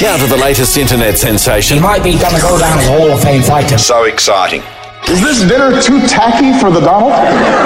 [0.00, 1.76] Now to the latest internet sensation.
[1.76, 3.76] He might be going to go down as a Hall of Fame fighter.
[3.76, 4.62] So exciting.
[5.12, 7.12] Is this dinner too tacky for the Donald?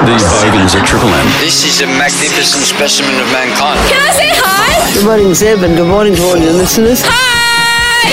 [0.02, 1.26] These bogans at Triple M.
[1.38, 3.78] This is a magnificent specimen of mankind.
[3.86, 4.94] Can I say hi?
[4.94, 7.02] Good morning, Zeb, and good morning to all your listeners.
[7.06, 8.10] Hi!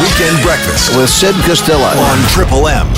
[0.00, 1.92] Weekend breakfast With Seb Costello.
[1.92, 2.88] on Triple M.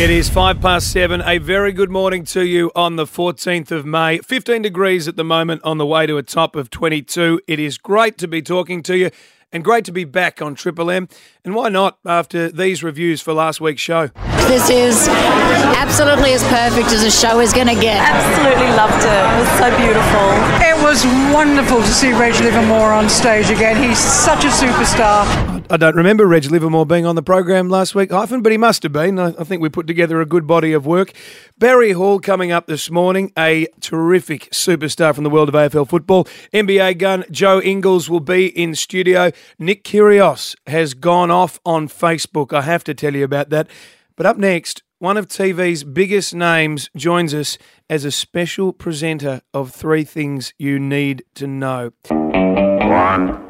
[0.00, 1.20] It is five past seven.
[1.26, 4.16] A very good morning to you on the 14th of May.
[4.16, 7.42] 15 degrees at the moment on the way to a top of 22.
[7.46, 9.10] It is great to be talking to you
[9.52, 11.06] and great to be back on Triple M.
[11.44, 14.08] And why not after these reviews for last week's show?
[14.48, 18.00] This is absolutely as perfect as a show is going to get.
[18.00, 19.06] Absolutely loved it.
[19.06, 20.26] It was so beautiful.
[20.60, 23.82] It was wonderful to see Reg Livermore on stage again.
[23.82, 25.24] He's such a superstar.
[25.72, 28.82] I don't remember Reg Livermore being on the program last week, Hyphen, but he must
[28.82, 29.18] have been.
[29.18, 31.12] I I think we put together a good body of work.
[31.58, 36.24] Barry Hall coming up this morning, a terrific superstar from the world of AFL football.
[36.52, 39.30] NBA gun Joe Ingles will be in studio.
[39.60, 42.52] Nick Kyrgios has gone off on Facebook.
[42.52, 43.68] I have to tell you about that.
[44.16, 47.56] But up next, one of TV's biggest names joins us
[47.88, 51.92] as a special presenter of Three Things You Need to Know.
[52.10, 53.48] One,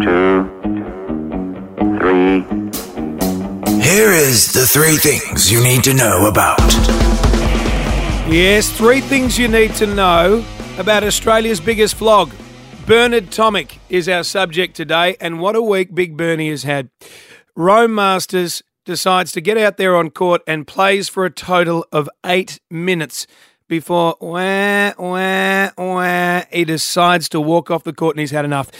[0.00, 0.48] two,
[1.98, 2.40] three.
[3.82, 6.58] Here is the three things you need to know about.
[8.26, 10.42] Yes, three things you need to know
[10.78, 12.32] about Australia's biggest flog.
[12.86, 16.90] Bernard Tomic is our subject today, and what a week Big Bernie has had.
[17.56, 22.10] Rome Masters decides to get out there on court and plays for a total of
[22.26, 23.26] eight minutes
[23.68, 28.70] before wah, wah, wah, he decides to walk off the court and he's had enough.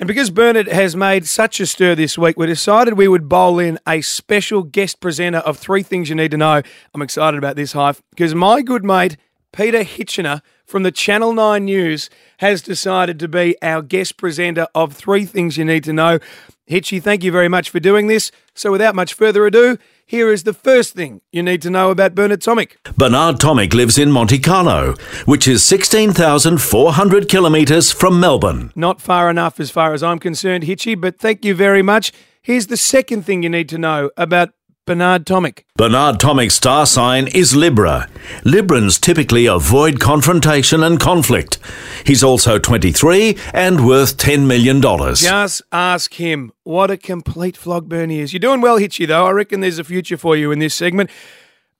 [0.00, 3.60] And because Bernard has made such a stir this week, we decided we would bowl
[3.60, 6.62] in a special guest presenter of three things you need to know.
[6.92, 9.16] I'm excited about this, Hive, because my good mate,
[9.56, 14.92] Peter Hitchener from the Channel 9 News, has decided to be our guest presenter of
[14.92, 16.18] three things you need to know.
[16.66, 18.32] Hitchy, thank you very much for doing this.
[18.54, 22.14] So without much further ado, here is the first thing you need to know about
[22.14, 22.72] Bernard Tomic.
[22.96, 24.94] Bernard Tomic lives in Monte Carlo,
[25.24, 28.72] which is 16,400 kilometres from Melbourne.
[28.74, 32.12] Not far enough as far as I'm concerned, Hitchy, but thank you very much.
[32.42, 34.50] Here's the second thing you need to know about
[34.86, 35.64] Bernard Tomic.
[35.74, 38.08] Bernard Tomic's star sign is Libra.
[38.44, 41.58] Librans typically avoid confrontation and conflict.
[42.04, 44.80] He's also 23 and worth $10 million.
[44.80, 48.32] Just ask him what a complete flog burn he is.
[48.32, 49.26] You're doing well, Hitchy, though.
[49.26, 51.10] I reckon there's a future for you in this segment.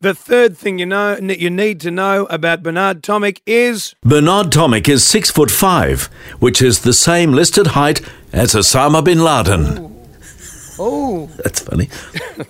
[0.00, 4.88] The third thing you know you need to know about Bernard Tomic is Bernard Tomic
[4.88, 6.06] is 6 foot 5,
[6.40, 8.02] which is the same listed height
[8.32, 9.95] as Osama bin Laden.
[10.78, 11.86] Oh, That's funny.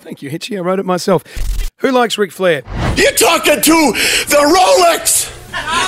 [0.03, 0.57] thank you, Hitchy.
[0.57, 1.23] I wrote it myself.
[1.79, 2.63] Who likes Ric Flair?
[2.95, 3.77] You're talking to
[4.27, 5.29] the Rolex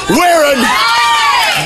[0.09, 0.61] wearing,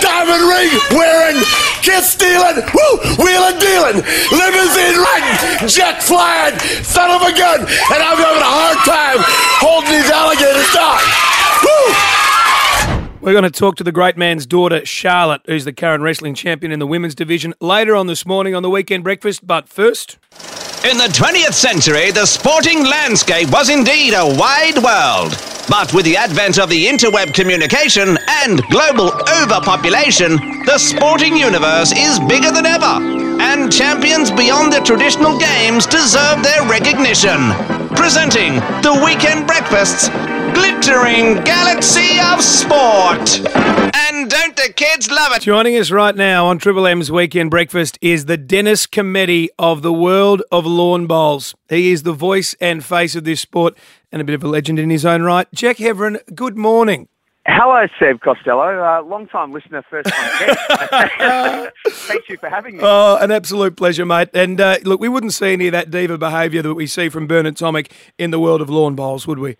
[0.01, 1.43] diamond ring wearing,
[1.83, 3.99] kiss stealing, woo, wheeling dealing,
[4.31, 9.19] limousine riding, jet flying, son of a gun, and I'm having a hard time
[9.59, 11.03] holding these alligators down.
[11.63, 11.93] Woo!
[13.21, 16.71] We're going to talk to the great man's daughter, Charlotte, who's the current wrestling champion
[16.73, 19.47] in the women's division, later on this morning on the weekend breakfast.
[19.47, 20.17] But first,
[20.83, 25.31] In the 20th century, the sporting landscape was indeed a wide world.
[25.69, 30.35] But with the advent of the interweb communication and global overpopulation,
[30.65, 32.99] the sporting universe is bigger than ever.
[33.39, 37.55] And champions beyond the traditional games deserve their recognition.
[37.95, 40.09] Presenting the Weekend Breakfast's
[40.53, 43.39] glittering galaxy of sport.
[43.95, 45.41] And don't the kids love it?
[45.41, 49.93] joining us right now on Triple M's weekend breakfast is the Dennis Cometti of the
[49.93, 51.55] world of lawn bowls.
[51.69, 53.77] He is the voice and face of this sport
[54.11, 55.47] and a bit of a legend in his own right.
[55.53, 57.07] Jack Heverin, good morning.
[57.45, 58.81] Hello, Seb Costello.
[58.81, 61.71] Uh, long time listener, first time guest.
[61.89, 62.83] Thank you for having me.
[62.83, 64.29] Oh, an absolute pleasure, mate.
[64.33, 67.27] And uh, look, we wouldn't see any of that diva behaviour that we see from
[67.27, 69.57] Bernard Tomic in the world of lawn bowls, would we?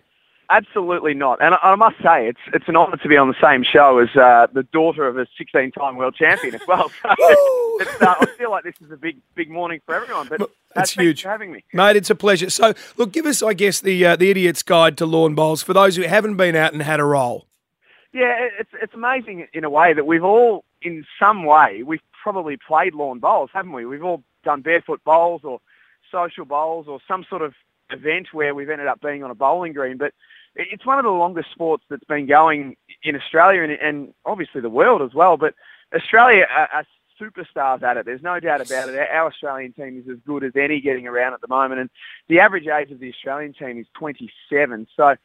[0.50, 1.42] Absolutely not.
[1.42, 3.98] And I, I must say, it's it's an honour to be on the same show
[3.98, 6.90] as uh, the daughter of a 16-time world champion as well.
[7.04, 10.28] So it's, uh, I feel like this is a big big morning for everyone.
[10.28, 11.22] But uh, That's thanks huge.
[11.22, 11.64] for having me.
[11.72, 12.48] Mate, it's a pleasure.
[12.48, 15.72] So, look, give us, I guess, the uh, the idiot's guide to lawn bowls for
[15.72, 17.46] those who haven't been out and had a roll.
[18.12, 22.56] Yeah, it's it's amazing in a way that we've all, in some way, we've probably
[22.56, 23.86] played lawn bowls, haven't we?
[23.86, 25.60] We've all done barefoot bowls or
[26.12, 27.54] social bowls or some sort of
[27.90, 29.96] event where we've ended up being on a bowling green.
[29.96, 30.14] But
[30.56, 34.70] it's one of the longest sports that's been going in Australia and, and obviously the
[34.70, 35.36] world as well.
[35.36, 35.54] But
[35.94, 36.86] Australia are, are
[37.20, 38.06] superstars at it.
[38.06, 39.08] There's no doubt about it.
[39.10, 41.80] Our Australian team is as good as any getting around at the moment.
[41.80, 41.90] And
[42.28, 44.86] the average age of the Australian team is 27.
[44.96, 45.16] So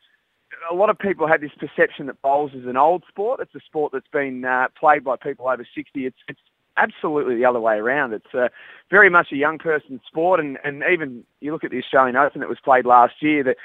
[0.69, 3.39] a lot of people have this perception that bowls is an old sport.
[3.39, 6.05] It's a sport that's been uh, played by people over 60.
[6.05, 6.39] It's, it's
[6.77, 8.13] absolutely the other way around.
[8.13, 8.49] It's uh,
[8.89, 12.41] very much a young person's sport, and, and even you look at the Australian Open
[12.41, 13.55] that was played last year, the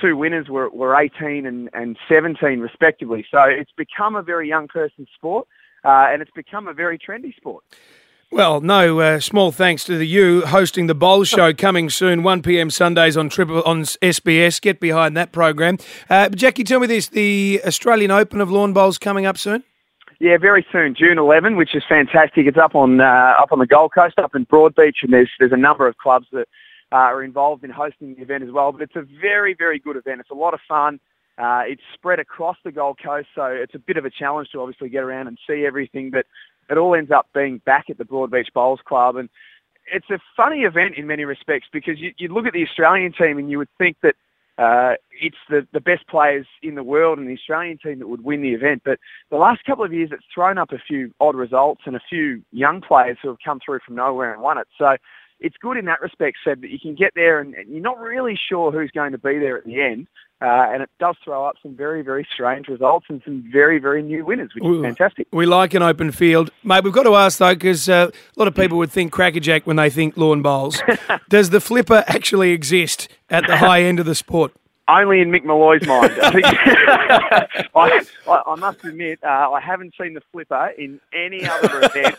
[0.00, 3.24] two winners were, were 18 and, and 17 respectively.
[3.30, 5.46] So it's become a very young person's sport,
[5.84, 7.64] uh, and it's become a very trendy sport.
[8.30, 12.42] Well, no uh, small thanks to the you hosting the Bowl Show coming soon, 1
[12.42, 12.68] p.m.
[12.68, 14.60] Sundays on Triple on SBS.
[14.60, 15.78] Get behind that program.
[16.10, 19.62] Uh, Jackie, tell me this: the Australian Open of Lawn Bowls coming up soon.
[20.20, 22.46] Yeah, very soon, June 11, which is fantastic.
[22.46, 25.52] It's up on uh, up on the Gold Coast, up in Broadbeach, and there's there's
[25.52, 26.48] a number of clubs that
[26.94, 28.72] are involved in hosting the event as well.
[28.72, 30.20] But it's a very very good event.
[30.20, 31.00] It's a lot of fun.
[31.36, 34.60] Uh, it's spread across the Gold Coast, so it's a bit of a challenge to
[34.60, 36.10] obviously get around and see everything.
[36.10, 36.26] But
[36.70, 39.28] it all ends up being back at the Broadbeach Bowls Club, and
[39.92, 43.38] it's a funny event in many respects because you, you look at the Australian team
[43.38, 44.14] and you would think that
[44.56, 48.22] uh, it's the, the best players in the world and the Australian team that would
[48.22, 48.82] win the event.
[48.84, 49.00] But
[49.30, 52.42] the last couple of years, it's thrown up a few odd results and a few
[52.52, 54.68] young players who have come through from nowhere and won it.
[54.78, 54.96] So
[55.40, 57.98] it's good in that respect, Seb, that you can get there and, and you're not
[57.98, 60.06] really sure who's going to be there at the end.
[60.40, 64.02] Uh, and it does throw up some very, very strange results and some very, very
[64.02, 65.26] new winners, which is fantastic.
[65.32, 66.50] We like an open field.
[66.62, 69.66] Mate, we've got to ask, though, because uh, a lot of people would think crackerjack
[69.66, 70.82] when they think lawn bowls.
[71.30, 74.52] Does the flipper actually exist at the high end of the sport?
[74.86, 76.12] Only in Mick Molloy's mind.
[77.74, 82.16] I, I, I must admit, uh, I haven't seen the flipper in any other event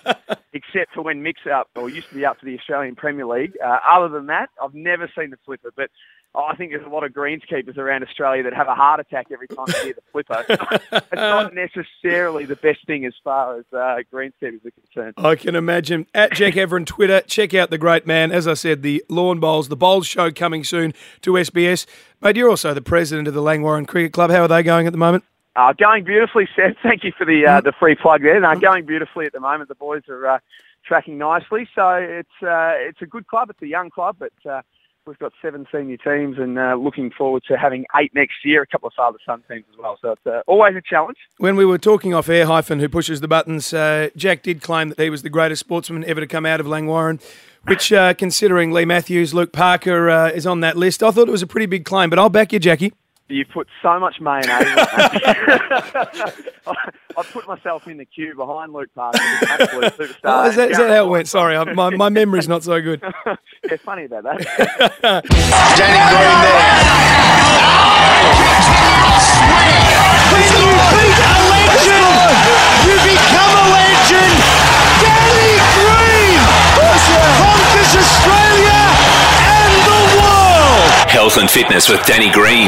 [0.53, 3.53] except for when Mick's up, or used to be up for the Australian Premier League.
[3.63, 5.71] Uh, other than that, I've never seen the flipper.
[5.75, 5.91] But
[6.37, 9.47] I think there's a lot of greenskeepers around Australia that have a heart attack every
[9.47, 10.45] time they hear the flipper.
[10.91, 15.13] it's not necessarily the best thing as far as uh, greenskeepers are concerned.
[15.17, 16.07] I can imagine.
[16.13, 18.31] At Jack Heverin Twitter, check out the great man.
[18.31, 21.85] As I said, the Lawn Bowls, the Bowls show coming soon to SBS.
[22.21, 24.31] Mate, you're also the president of the Langwarrin Cricket Club.
[24.31, 25.23] How are they going at the moment?
[25.55, 26.75] Uh, going beautifully, Seth.
[26.83, 28.39] Thank you for the uh, the free plug there.
[28.39, 29.69] No, going beautifully at the moment.
[29.69, 30.39] The boys are uh,
[30.85, 33.49] tracking nicely, so it's uh, it's a good club.
[33.49, 34.61] It's a young club, but uh,
[35.06, 38.62] we've got seven senior teams, and uh, looking forward to having eight next year.
[38.62, 39.98] A couple of father son teams as well.
[40.02, 41.18] So it's uh, always a challenge.
[41.38, 44.90] When we were talking off air, hyphen who pushes the buttons, uh, Jack did claim
[44.90, 47.22] that he was the greatest sportsman ever to come out of Langwarrin.
[47.68, 51.31] Which, uh, considering Leigh Matthews, Luke Parker uh, is on that list, I thought it
[51.31, 52.12] was a pretty big claim.
[52.12, 52.94] But I'll back you, Jackie.
[53.27, 54.48] You put so much mayonnaise.
[54.48, 56.31] I,
[56.68, 60.18] I put myself in the queue behind Luke Parker, absolute superstar.
[60.25, 61.27] Oh, is, that, is that how it went?
[61.27, 63.01] Sorry, I, my, my memory's not so good.
[63.01, 63.36] yeah,
[63.83, 64.38] funny about that.
[65.01, 67.66] Danny Green there.
[70.36, 72.13] When you beat a legend,
[72.86, 74.38] you become a legend.
[75.01, 76.42] Danny Green
[77.42, 79.14] conquers Australia and the world.
[81.15, 82.67] Health and fitness with Danny Green.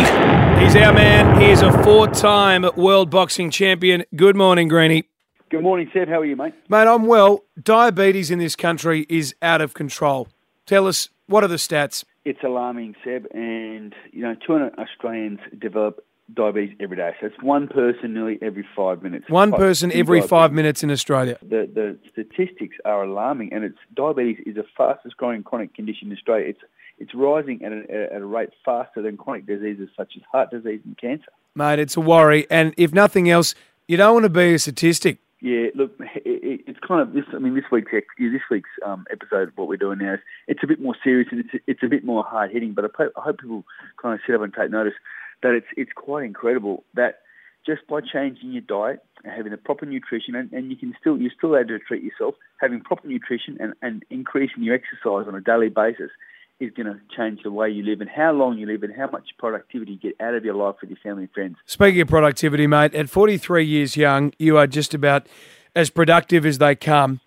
[0.64, 1.42] He's our man.
[1.42, 4.06] He is a four-time world boxing champion.
[4.16, 5.04] Good morning, Greeny.
[5.50, 6.08] Good morning, Seb.
[6.08, 6.54] How are you, mate?
[6.70, 7.44] Mate, I'm well.
[7.62, 10.30] Diabetes in this country is out of control.
[10.66, 12.06] Tell us, what are the stats?
[12.24, 17.12] It's alarming, Seb, and you know, 200 Australians develop diabetes every day.
[17.20, 19.30] So it's one person nearly every five minutes.
[19.30, 20.30] One Five- person every diabetes.
[20.30, 21.38] five minutes in Australia.
[21.42, 26.14] The the statistics are alarming, and it's diabetes is the fastest growing chronic condition in
[26.18, 26.46] Australia.
[26.48, 26.62] It's
[26.98, 30.82] it's rising at a, at a rate faster than chronic diseases such as heart disease
[30.86, 31.32] and cancer.
[31.56, 32.48] Mate, it's a worry.
[32.50, 33.56] And if nothing else,
[33.88, 35.18] you don't want to be a statistic.
[35.40, 37.26] Yeah, look, it, it, it's kind of this.
[37.34, 40.64] I mean, this week's this week's um, episode, of what we're doing now, is it's
[40.64, 42.74] a bit more serious and it's it's a bit more hard hitting.
[42.74, 43.64] But I hope, I hope people
[44.02, 44.96] kind of sit up and take notice
[45.44, 47.20] that it's it's quite incredible that
[47.68, 51.18] just by changing your diet and having the proper nutrition, and, and you can still
[51.18, 55.36] you're still able to treat yourself, having proper nutrition and, and increasing your exercise on
[55.36, 56.10] a daily basis
[56.60, 59.08] is going to change the way you live and how long you live and how
[59.12, 61.56] much productivity you get out of your life with your family and friends.
[61.66, 65.28] Speaking of productivity, mate, at 43 years young, you are just about
[65.76, 67.22] as productive as they come.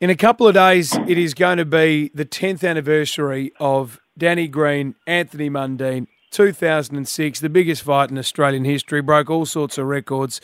[0.00, 4.48] In a couple of days, it is going to be the 10th anniversary of Danny
[4.48, 10.40] Green, Anthony Mundine, 2006, the biggest fight in Australian history, broke all sorts of records.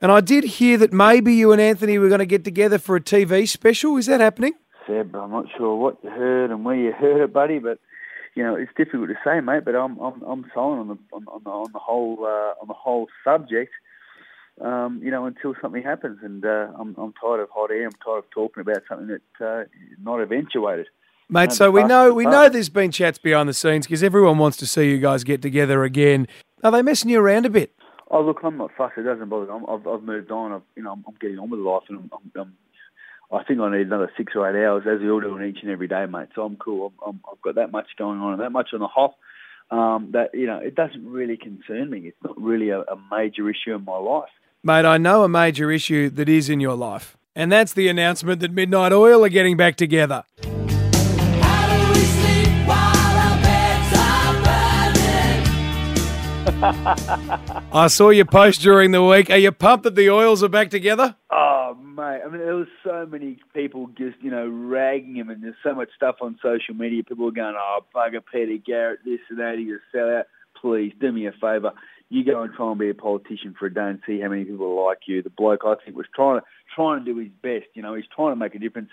[0.00, 2.96] And I did hear that maybe you and Anthony were going to get together for
[2.96, 3.96] a TV special.
[3.96, 4.52] Is that happening?
[4.88, 7.78] Seb, I'm not sure what you heard and where you heard it, buddy, but
[8.34, 9.64] you know it's difficult to say, mate.
[9.64, 12.66] But I'm I'm I'm silent on the on, on the on the whole uh, on
[12.66, 13.72] the whole subject.
[14.60, 17.86] Um, you know, until something happens, and uh, I'm I'm tired of hot air.
[17.86, 19.64] I'm tired of talking about something that uh,
[20.02, 20.86] not eventuated.
[21.30, 24.56] Mate, so we know we know there's been chats behind the scenes because everyone wants
[24.56, 26.26] to see you guys get together again.
[26.64, 27.74] Are they messing you around a bit?
[28.10, 28.96] Oh, look, I'm not fussed.
[28.96, 29.52] It doesn't bother me.
[29.52, 30.52] I'm, I've, I've moved on.
[30.52, 32.52] I've, you know, I'm, I'm getting on with life, and I'm, I'm, I'm,
[33.30, 35.58] I think I need another six or eight hours, as we all do on each
[35.62, 36.28] and every day, mate.
[36.34, 36.92] So I'm cool.
[37.04, 39.16] I'm, I'm, I've got that much going on and that much on the hop.
[39.70, 41.98] Um, that you know, it doesn't really concern me.
[42.06, 44.30] It's not really a, a major issue in my life.
[44.64, 47.18] Mate, I know a major issue that is in your life.
[47.36, 50.24] And that's the announcement that Midnight Oil are getting back together.
[57.72, 59.30] I saw your post during the week.
[59.30, 61.14] Are you pumped that the oils are back together?
[61.30, 62.22] Oh, Oh, mate.
[62.24, 65.74] I mean, there was so many people just, you know, ragging him, and there's so
[65.74, 67.04] much stuff on social media.
[67.04, 70.24] People were going, oh, bugger Peter Garrett, this and that, he's a sellout.
[70.58, 71.72] Please, do me a favour.
[72.08, 74.44] You go and try and be a politician for a day and see how many
[74.44, 75.22] people are like you.
[75.22, 77.66] The bloke, I think, was trying to, trying to do his best.
[77.74, 78.88] You know, he's trying to make a difference.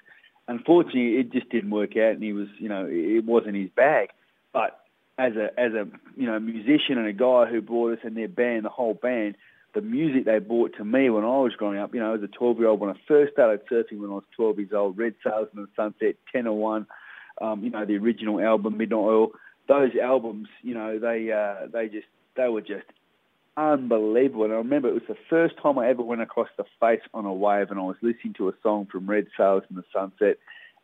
[0.50, 4.10] Unfortunately, it just didn't work out, and he was, you know, it wasn't his bag.
[4.51, 4.77] But
[5.17, 8.27] as a as a you know musician and a guy who brought us in their
[8.27, 9.36] band, the whole band,
[9.75, 12.27] the music they brought to me when I was growing up, you know, as a
[12.27, 15.13] 12 year old, when I first started surfing when I was 12 years old, Red
[15.24, 16.88] Sails in the Sunset, 1001,
[17.41, 19.32] um, you know, the original album Midnight Oil,
[19.67, 22.86] those albums, you know, they uh, they just they were just
[23.58, 24.46] unbelievable.
[24.46, 27.25] And I remember it was the first time I ever went across the face on
[27.25, 30.38] a wave, and I was listening to a song from Red Sails in the Sunset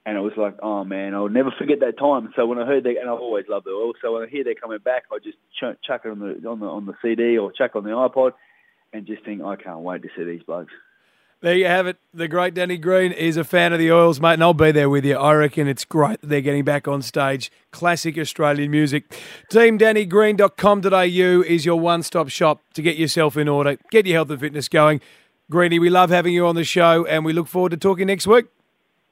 [0.05, 2.33] and it was like, oh man, I'll never forget that time.
[2.35, 3.93] So when I heard that, and I've always loved it all.
[4.01, 6.59] So when I hear they're coming back, I just ch- chuck it on the on
[6.59, 8.33] the on the CD or chuck on the iPod,
[8.93, 10.71] and just think, I can't wait to see these blokes.
[11.41, 11.97] There you have it.
[12.13, 14.91] The great Danny Green is a fan of the Oils, mate, and I'll be there
[14.91, 15.17] with you.
[15.17, 17.51] I reckon it's great that they're getting back on stage.
[17.71, 19.09] Classic Australian music.
[19.51, 24.67] TeamDannyGreen.com.au is your one-stop shop to get yourself in order, get your health and fitness
[24.67, 25.01] going.
[25.49, 28.27] Greeny, we love having you on the show, and we look forward to talking next
[28.27, 28.45] week.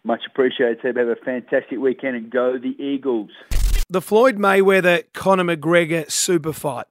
[0.03, 0.97] Much appreciated, Seb.
[0.97, 3.31] Have a fantastic weekend and go the Eagles.
[3.89, 6.85] The Floyd Mayweather Conor McGregor super fight.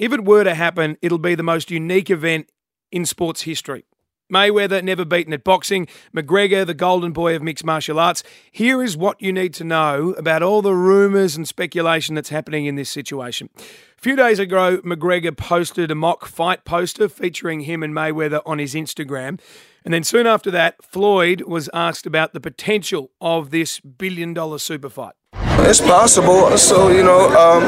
[0.00, 2.50] If it were to happen, it'll be the most unique event
[2.90, 3.84] in sports history.
[4.32, 8.22] Mayweather never beaten at boxing, McGregor the golden boy of mixed martial arts.
[8.50, 12.64] Here is what you need to know about all the rumours and speculation that's happening
[12.64, 13.50] in this situation.
[13.58, 18.58] A few days ago, McGregor posted a mock fight poster featuring him and Mayweather on
[18.58, 19.38] his Instagram.
[19.84, 24.60] And then soon after that, Floyd was asked about the potential of this billion dollar
[24.60, 25.12] super fight.
[25.68, 26.56] It's possible.
[26.56, 27.62] So you know, um,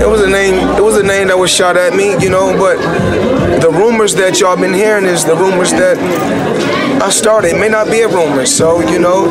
[0.00, 0.54] it was a name.
[0.76, 2.12] It was a name that was shot at me.
[2.22, 2.76] You know, but
[3.60, 5.98] the rumors that y'all been hearing is the rumors that
[7.02, 7.48] I started.
[7.54, 8.46] It may not be a rumor.
[8.46, 9.26] So you know,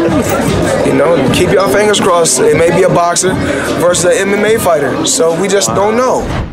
[0.86, 2.40] you know, keep your fingers crossed.
[2.40, 3.34] It may be a boxer
[3.80, 5.06] versus an MMA fighter.
[5.06, 6.52] So we just don't know.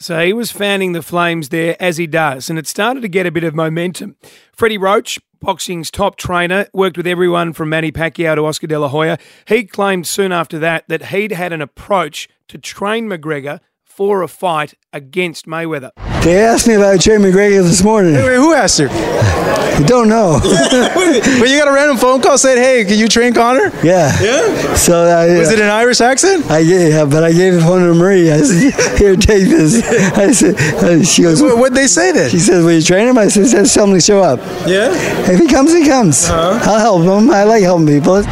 [0.00, 3.26] So he was fanning the flames there as he does, and it started to get
[3.26, 4.14] a bit of momentum.
[4.52, 8.88] Freddie Roach, boxing's top trainer, worked with everyone from Manny Pacquiao to Oscar De La
[8.88, 9.18] Hoya.
[9.46, 13.60] He claimed soon after that that he'd had an approach to train McGregor
[13.98, 15.90] for a fight against Mayweather.
[16.22, 18.14] They asked me about I would train McGregor this morning.
[18.14, 18.88] Wait, wait, who asked you?
[18.88, 20.38] I don't know.
[20.40, 24.16] but you got a random phone call saying, "Hey, can you train Conor?" Yeah.
[24.22, 24.74] Yeah.
[24.76, 26.48] So I, Was it an Irish accent?
[26.48, 28.30] I gave, yeah, but I gave the phone to Marie.
[28.30, 29.82] I said, "Here, take this."
[30.16, 32.30] I said, uh, "She goes." What would they say then?
[32.30, 34.38] She says, "Will you train him?" I said, "Just tell him to show up.
[34.64, 34.92] Yeah.
[35.28, 36.30] If he comes, he comes.
[36.30, 36.70] Uh-huh.
[36.70, 37.32] I'll help him.
[37.32, 38.22] I like helping people."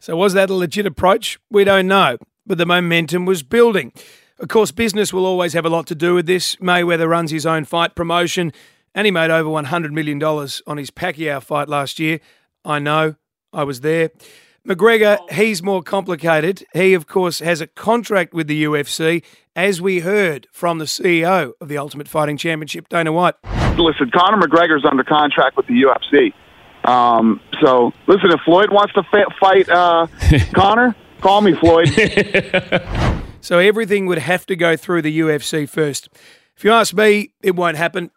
[0.00, 1.38] So was that a legit approach?
[1.50, 2.16] We don't know,
[2.46, 3.92] but the momentum was building.
[4.42, 6.56] Of course, business will always have a lot to do with this.
[6.56, 8.52] Mayweather runs his own fight promotion,
[8.92, 12.18] and he made over $100 million on his Pacquiao fight last year.
[12.64, 13.14] I know,
[13.52, 14.10] I was there.
[14.66, 16.64] McGregor, he's more complicated.
[16.72, 19.22] He, of course, has a contract with the UFC,
[19.54, 23.36] as we heard from the CEO of the Ultimate Fighting Championship, Dana White.
[23.78, 26.34] Listen, Conor McGregor's under contract with the UFC.
[26.90, 29.04] Um, so, listen, if Floyd wants to
[29.38, 30.08] fight uh,
[30.52, 31.90] Conor, call me, Floyd.
[33.42, 36.08] So everything would have to go through the UFC first.
[36.56, 38.12] If you ask me, it won't happen.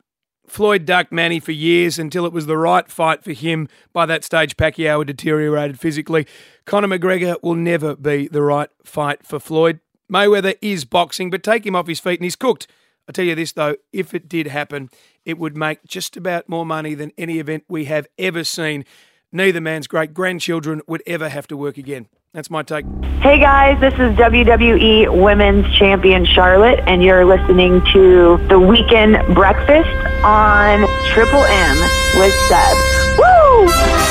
[0.45, 3.67] Floyd ducked Manny for years until it was the right fight for him.
[3.91, 6.27] By that stage, Pacquiao had deteriorated physically.
[6.65, 9.79] Conor McGregor will never be the right fight for Floyd.
[10.11, 12.67] Mayweather is boxing, but take him off his feet and he's cooked.
[13.09, 14.91] I tell you this though, if it did happen,
[15.25, 18.85] it would make just about more money than any event we have ever seen.
[19.31, 22.07] Neither man's great grandchildren would ever have to work again.
[22.33, 22.85] That's my take.
[23.21, 29.89] Hey guys, this is WWE Women's Champion Charlotte, and you're listening to the Weekend Breakfast
[30.23, 31.77] on Triple M
[32.19, 33.17] with Seb.
[33.17, 34.04] Woo!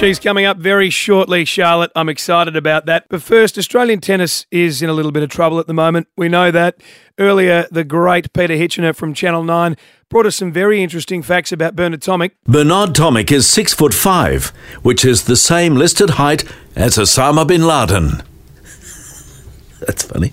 [0.00, 1.92] She's coming up very shortly, Charlotte.
[1.94, 3.04] I'm excited about that.
[3.10, 6.08] But first, Australian tennis is in a little bit of trouble at the moment.
[6.16, 6.80] We know that.
[7.18, 9.76] Earlier, the great Peter Hitchener from Channel 9
[10.08, 12.30] brought us some very interesting facts about Bernard Tomic.
[12.46, 17.66] Bernard Tomic is six foot five, which is the same listed height as Osama bin
[17.66, 18.22] Laden.
[19.80, 20.32] That's funny.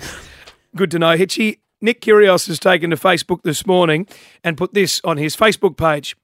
[0.77, 1.59] Good to know, Hitchy.
[1.79, 4.07] Nick Kyrgios has taken to Facebook this morning
[4.43, 6.15] and put this on his Facebook page.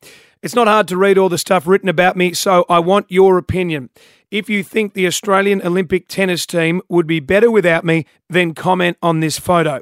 [0.41, 3.37] It's not hard to read all the stuff written about me, so I want your
[3.37, 3.89] opinion.
[4.31, 8.97] If you think the Australian Olympic tennis team would be better without me, then comment
[9.01, 9.81] on this photo.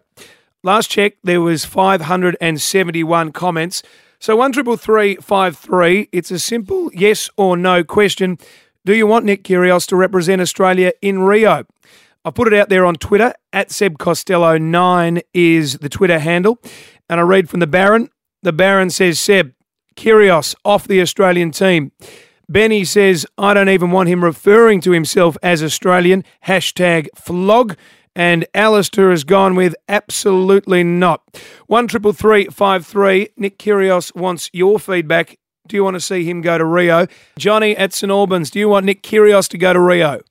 [0.61, 3.81] Last check, there was 571 comments.
[4.19, 6.07] So one triple three five three.
[6.11, 8.37] It's a simple yes or no question.
[8.85, 11.65] Do you want Nick Kyrgios to represent Australia in Rio?
[12.23, 16.59] I put it out there on Twitter at Seb Costello nine is the Twitter handle,
[17.09, 18.09] and I read from the Baron.
[18.43, 19.53] The Baron says Seb
[19.95, 21.91] Kyrgios off the Australian team.
[22.47, 26.23] Benny says I don't even want him referring to himself as Australian.
[26.45, 27.75] Hashtag flog.
[28.13, 31.23] And Alistair has gone with absolutely not.
[31.67, 33.29] One triple three five three.
[33.37, 35.39] Nick Kyrgios wants your feedback.
[35.67, 37.07] Do you want to see him go to Rio?
[37.39, 38.51] Johnny at St Albans.
[38.51, 40.21] Do you want Nick Kyrgios to go to Rio?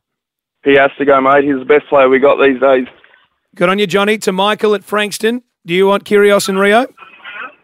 [0.64, 1.44] He has to go, mate.
[1.44, 2.86] He's the best player we got these days.
[3.54, 4.18] Good on you, Johnny.
[4.18, 5.42] To Michael at Frankston.
[5.66, 6.86] Do you want Kyrgios in Rio?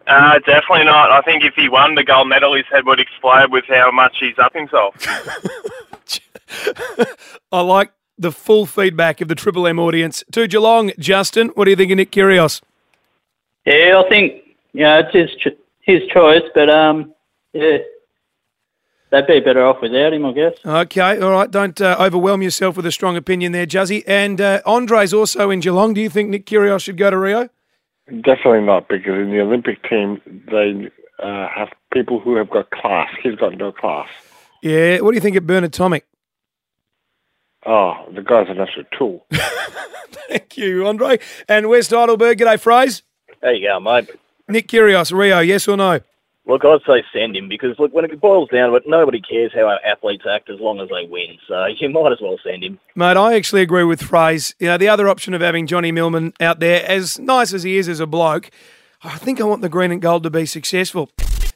[0.07, 1.11] Uh, definitely not.
[1.11, 4.17] I think if he won the gold medal, his head would explode with how much
[4.19, 4.95] he's up himself.
[7.51, 10.23] I like the full feedback of the Triple M audience.
[10.31, 12.61] To Geelong, Justin, what do you think of Nick Kyrgios?
[13.65, 17.13] Yeah, I think you know it's his ch- his choice, but um,
[17.53, 17.77] yeah,
[19.11, 20.53] they'd be better off without him, I guess.
[20.65, 21.49] Okay, all right.
[21.49, 24.03] Don't uh, overwhelm yourself with a strong opinion there, Juzzy.
[24.07, 25.93] And uh, Andre's also in Geelong.
[25.93, 27.49] Do you think Nick Kyrgios should go to Rio?
[28.21, 30.89] Definitely not, because in the Olympic team, they
[31.21, 33.09] uh, have people who have got class.
[33.21, 34.07] He's got no class.
[34.61, 34.99] Yeah.
[35.01, 36.03] What do you think of Bernard Tomic?
[37.65, 39.25] Oh, the guy's an absolute tool.
[40.29, 41.19] Thank you, Andre.
[41.49, 43.03] And West Heidelberg, g'day, Phrase.
[43.41, 44.09] There you go, mate.
[44.47, 45.99] Nick Kyrgios, Rio, yes or no?
[46.47, 49.51] Look, I'd say send him because look, when it boils down to it, nobody cares
[49.53, 51.37] how our athletes act as long as they win.
[51.47, 52.79] So you might as well send him.
[52.95, 54.55] Mate, I actually agree with Phrase.
[54.59, 57.77] You know, the other option of having Johnny Millman out there, as nice as he
[57.77, 58.49] is as a bloke,
[59.03, 61.09] I think I want the green and gold to be successful.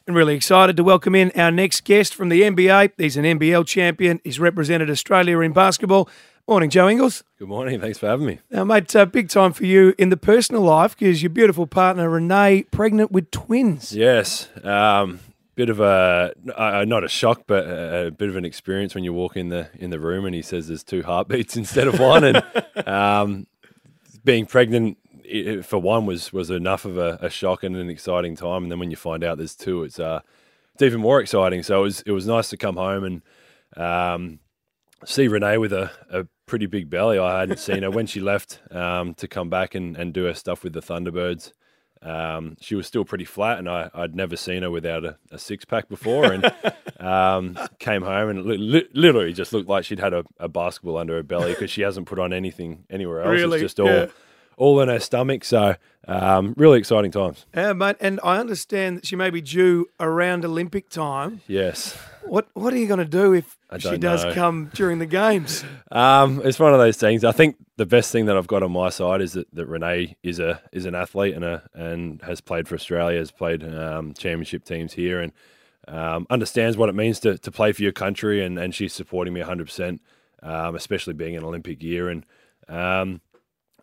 [0.06, 2.92] And really excited to welcome in our next guest from the NBA.
[2.98, 4.20] He's an NBL champion.
[4.24, 6.08] He's represented Australia in basketball.
[6.48, 7.22] Morning, Joe Ingles.
[7.38, 7.80] Good morning.
[7.80, 8.40] Thanks for having me.
[8.50, 12.10] Now, mate, uh, big time for you in the personal life because your beautiful partner
[12.10, 13.94] Renee pregnant with twins.
[13.94, 14.48] Yes.
[14.64, 15.20] Um,
[15.54, 19.04] bit of a uh, not a shock, but a, a, bit of an experience when
[19.04, 22.00] you walk in the in the room and he says there's two heartbeats instead of
[22.00, 22.42] one, and
[22.88, 23.46] um,
[24.24, 28.34] being pregnant it, for one was was enough of a, a, shock and an exciting
[28.34, 30.20] time, and then when you find out there's two, it's uh
[30.74, 31.62] it's even more exciting.
[31.62, 33.22] So it was it was nice to come home and
[33.76, 34.40] um,
[35.04, 37.18] see Renee with a, a pretty big belly.
[37.18, 40.34] I hadn't seen her when she left um, to come back and, and do her
[40.34, 41.50] stuff with the Thunderbirds.
[42.02, 45.38] Um, she was still pretty flat, and I, would never seen her without a, a
[45.38, 46.30] six pack before.
[46.30, 46.52] And
[47.00, 51.14] um, came home and li- literally just looked like she'd had a, a basketball under
[51.14, 53.30] her belly because she hasn't put on anything anywhere else.
[53.30, 53.56] Really?
[53.56, 54.06] It's just all Yeah.
[54.58, 55.44] all in her stomach.
[55.46, 57.46] So um, really exciting times.
[57.54, 61.40] Yeah, mate, and I understand that she may be due around Olympic time.
[61.46, 61.96] Yes.
[62.24, 64.34] What What are you going to do if she does know.
[64.34, 65.64] come during the games?
[65.92, 67.22] Um, it's one of those things.
[67.22, 70.16] I think the best thing that I've got on my side is that, that Renee
[70.22, 74.14] is a is an athlete and a and has played for Australia, has played um,
[74.14, 75.32] championship teams here, and
[75.88, 79.34] um, understands what it means to, to play for your country, and, and she's supporting
[79.34, 80.00] me 100, percent
[80.42, 82.24] um, especially being an Olympic year, and
[82.70, 83.20] um,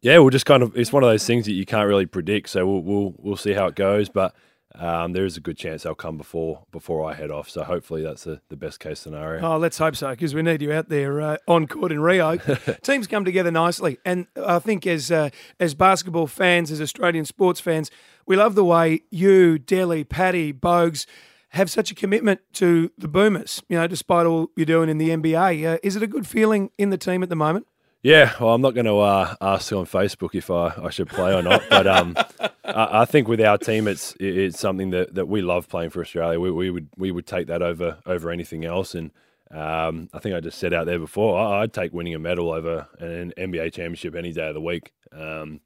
[0.01, 2.49] yeah, we'll just kind of it's one of those things that you can't really predict,
[2.49, 4.33] so we'll we'll, we'll see how it goes, but.
[4.75, 8.03] Um, there is a good chance they'll come before before I head off, so hopefully
[8.03, 9.41] that's the, the best case scenario.
[9.41, 12.37] Oh, let's hope so because we need you out there uh, on court in Rio.
[12.83, 17.59] Teams come together nicely, and I think as uh, as basketball fans, as Australian sports
[17.59, 17.89] fans,
[18.27, 21.07] we love the way you, Delly, Patty, Bogues
[21.49, 23.63] have such a commitment to the Boomers.
[23.69, 26.69] You know, despite all you're doing in the NBA, uh, is it a good feeling
[26.77, 27.65] in the team at the moment?
[28.01, 31.33] Yeah, well, I'm not going to uh, ask on Facebook if I, I should play
[31.33, 32.15] or not, but um,
[32.63, 36.01] I, I think with our team, it's it's something that, that we love playing for
[36.01, 36.39] Australia.
[36.39, 39.11] We, we would we would take that over over anything else, and
[39.51, 42.51] um, I think I just said out there before I, I'd take winning a medal
[42.51, 44.93] over an NBA championship any day of the week.
[45.11, 45.59] Um,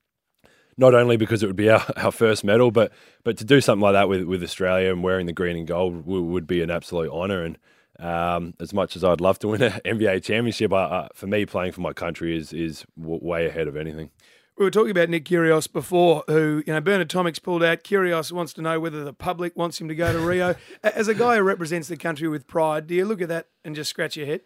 [0.75, 2.91] not only because it would be our, our first medal, but
[3.23, 6.07] but to do something like that with, with Australia and wearing the green and gold
[6.07, 7.43] would, would be an absolute honour.
[7.43, 7.59] And
[7.99, 10.71] um, as much as I'd love to win an NBA championship,
[11.15, 14.09] for me, playing for my country is is w- way ahead of anything.
[14.57, 17.83] We were talking about Nick Kyrgios before, who, you know, Bernard Tomic's pulled out.
[17.83, 20.53] Kyrgios wants to know whether the public wants him to go to Rio.
[20.83, 23.75] As a guy who represents the country with pride, do you look at that and
[23.75, 24.41] just scratch your head?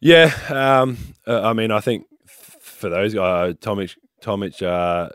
[0.00, 5.10] Yeah, um, uh, I mean, I think f- for those guys, Tomic, Tomic, uh,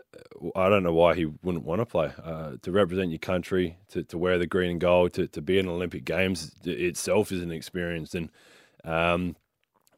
[0.54, 2.12] I don't know why he wouldn't want to play.
[2.22, 5.58] Uh, to represent your country, to, to wear the green and gold, to, to be
[5.58, 8.14] in Olympic Games itself is an experience.
[8.14, 8.30] And
[8.84, 9.36] um,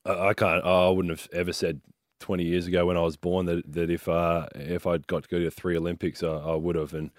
[0.05, 1.81] I, I can't, I wouldn't have ever said
[2.21, 5.29] 20 years ago when I was born that, that if uh, if I'd got to
[5.29, 6.95] go to three Olympics, I, I would have.
[6.95, 7.11] And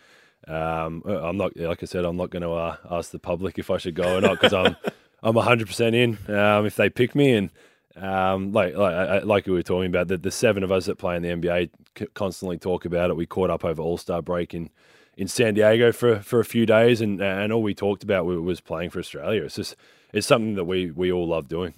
[0.48, 3.70] um, I'm not, like I said, I'm not going to uh, ask the public if
[3.70, 4.76] I should go or not because I'm
[5.24, 7.34] I'm 100 percent in um, if they pick me.
[7.34, 7.52] And
[7.96, 11.16] um, like like like we were talking about, the, the seven of us that play
[11.16, 11.70] in the NBA
[12.14, 13.16] constantly talk about it.
[13.16, 14.70] We caught up over All Star break in
[15.18, 18.62] in San Diego for for a few days, and and all we talked about was
[18.62, 19.44] playing for Australia.
[19.44, 19.76] It's just
[20.14, 21.74] it's something that we we all love doing.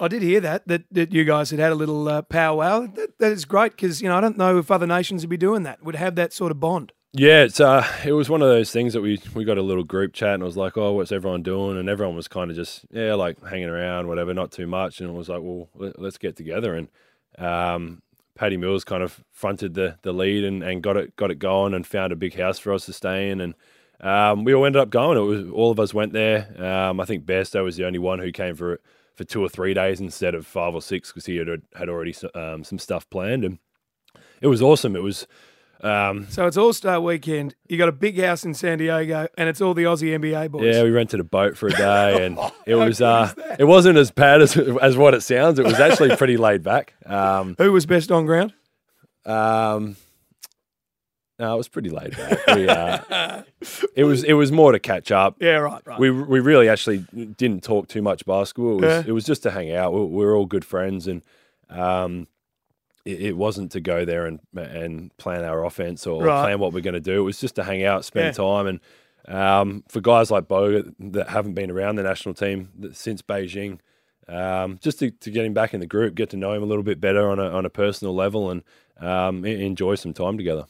[0.00, 2.86] I did hear that that, that you guys had had a little uh, powwow.
[2.86, 5.36] That, that is great because you know I don't know if other nations would be
[5.36, 5.82] doing that.
[5.82, 6.92] Would have that sort of bond.
[7.16, 9.84] Yeah, it's uh, it was one of those things that we we got a little
[9.84, 11.78] group chat and it was like, oh, what's everyone doing?
[11.78, 15.00] And everyone was kind of just yeah, like hanging around, whatever, not too much.
[15.00, 16.74] And it was like, well, let's get together.
[16.74, 16.88] And
[17.38, 18.02] um,
[18.34, 21.74] Paddy Mills kind of fronted the the lead and, and got it got it going
[21.74, 23.40] and found a big house for us to stay in.
[23.40, 23.54] And
[24.00, 25.18] um, we all ended up going.
[25.18, 26.54] It was all of us went there.
[26.62, 28.80] Um, I think Bairstow was the only one who came for
[29.14, 32.14] for two or three days instead of five or six because he had had already
[32.34, 33.58] um, some stuff planned and
[34.40, 34.96] it was awesome.
[34.96, 35.26] It was.
[35.84, 37.54] Um, So it's All Star Weekend.
[37.68, 40.62] You got a big house in San Diego, and it's all the Aussie NBA boys.
[40.74, 44.10] Yeah, we rented a boat for a day, and it was uh, it wasn't as
[44.10, 45.58] bad as as what it sounds.
[45.58, 46.94] It was actually pretty laid back.
[47.06, 48.54] Um, Who was best on ground?
[49.26, 49.96] Um,
[51.38, 52.46] no, it was pretty laid back.
[52.46, 53.42] We, uh,
[53.96, 55.36] it was it was more to catch up.
[55.40, 55.98] Yeah, right, right.
[55.98, 56.98] We we really actually
[57.36, 58.78] didn't talk too much basketball.
[58.78, 59.04] It was Yeah.
[59.08, 59.92] it was just to hang out.
[59.92, 61.22] We, we were all good friends, and
[61.70, 62.26] um,
[63.04, 66.42] it, it wasn't to go there and and plan our offense or Right.
[66.42, 67.20] plan what we're going to do.
[67.20, 68.44] It was just to hang out, spend Yeah.
[68.44, 68.80] time, and
[69.26, 73.78] um, for guys like Bo that haven't been around the national team since Beijing.
[74.28, 76.66] Um, just to, to get him back in the group, get to know him a
[76.66, 78.62] little bit better on a on a personal level, and
[79.00, 80.64] um, enjoy some time together.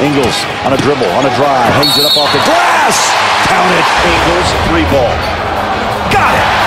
[0.00, 3.10] Ingles on a dribble, on a drive, hangs it up off the glass.
[3.48, 3.86] Count it.
[4.06, 5.14] Ingles, three ball.
[6.12, 6.65] Got it.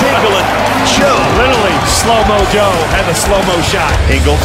[0.00, 0.48] Timberland,
[0.88, 1.20] Joe.
[1.38, 3.92] Literally, slow mo Joe had the slow mo shot.
[4.12, 4.42] Ingles,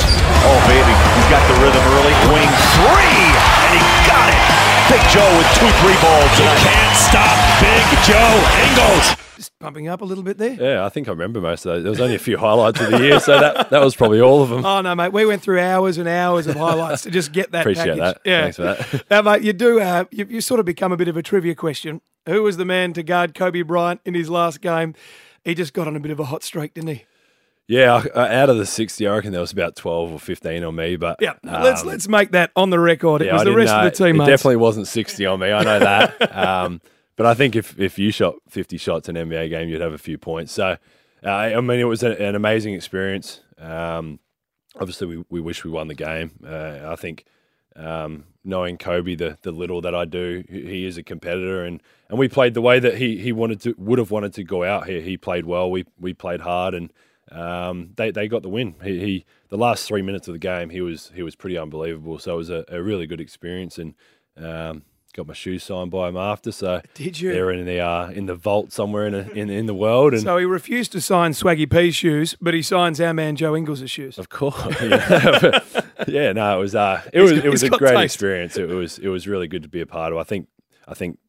[0.48, 2.14] oh baby, he's got the rhythm early.
[2.32, 3.22] Wing three,
[3.68, 4.42] and he got it.
[4.88, 6.62] Big Joe with two three balls tonight.
[6.64, 9.16] Can't stop Big Joe Ingles.
[9.36, 10.54] Just pumping up a little bit there.
[10.60, 11.84] Yeah, I think I remember most of those.
[11.84, 14.42] There was only a few highlights of the year, so that, that was probably all
[14.42, 14.66] of them.
[14.66, 15.14] Oh no, mate.
[15.14, 17.62] We went through hours and hours of highlights to just get that.
[17.62, 18.00] Appreciate package.
[18.00, 18.22] that.
[18.26, 18.42] Yeah.
[18.50, 19.04] Thanks for that.
[19.12, 19.80] Now, mate, you do.
[19.80, 22.02] Uh, you, you sort of become a bit of a trivia question.
[22.28, 24.94] Who was the man to guard Kobe Bryant in his last game?
[25.44, 27.06] He just got on a bit of a hot streak, didn't he?
[27.68, 30.76] Yeah, uh, out of the 60, I reckon there was about 12 or 15 on
[30.76, 30.96] me.
[30.96, 31.34] But Yeah.
[31.44, 33.22] let's um, let's make that on the record.
[33.22, 34.16] It yeah, was the rest of the know- team.
[34.16, 34.30] It mates.
[34.30, 35.52] definitely wasn't 60 on me.
[35.52, 36.36] I know that.
[36.38, 36.82] um,
[37.18, 39.92] but I think if, if you shot 50 shots in an NBA game, you'd have
[39.94, 40.54] a few points.
[40.54, 40.78] So,
[41.26, 43.42] uh, I mean, it was a, an amazing experience.
[43.58, 44.20] Um,
[44.80, 46.32] obviously, we, we wish we won the game.
[46.46, 47.26] Uh, I think
[47.76, 52.18] um, knowing Kobe, the, the little that I do, he is a competitor, and, and
[52.18, 54.88] we played the way that he, he wanted to would have wanted to go out
[54.88, 55.02] here.
[55.02, 55.70] He played well.
[55.70, 56.92] We we played hard, and
[57.32, 58.76] um, they they got the win.
[58.82, 62.18] He, he the last three minutes of the game, he was he was pretty unbelievable.
[62.20, 63.94] So it was a, a really good experience, and
[64.38, 64.84] um,
[65.14, 66.52] got my shoes signed by him after.
[66.52, 67.32] So Did you?
[67.34, 70.22] They're in the uh, in the vault somewhere in a, in in the world, and
[70.24, 73.90] So he refused to sign Swaggy P's shoes, but he signs our man Joe Ingles'
[73.90, 74.18] shoes.
[74.18, 74.56] Of course.
[74.82, 75.60] Yeah,
[76.08, 78.04] yeah no, it was uh, it He's was got- it was a great taste.
[78.16, 78.58] experience.
[78.58, 80.20] It was it was really good to be a part of.
[80.20, 80.48] I think
[80.88, 81.20] I think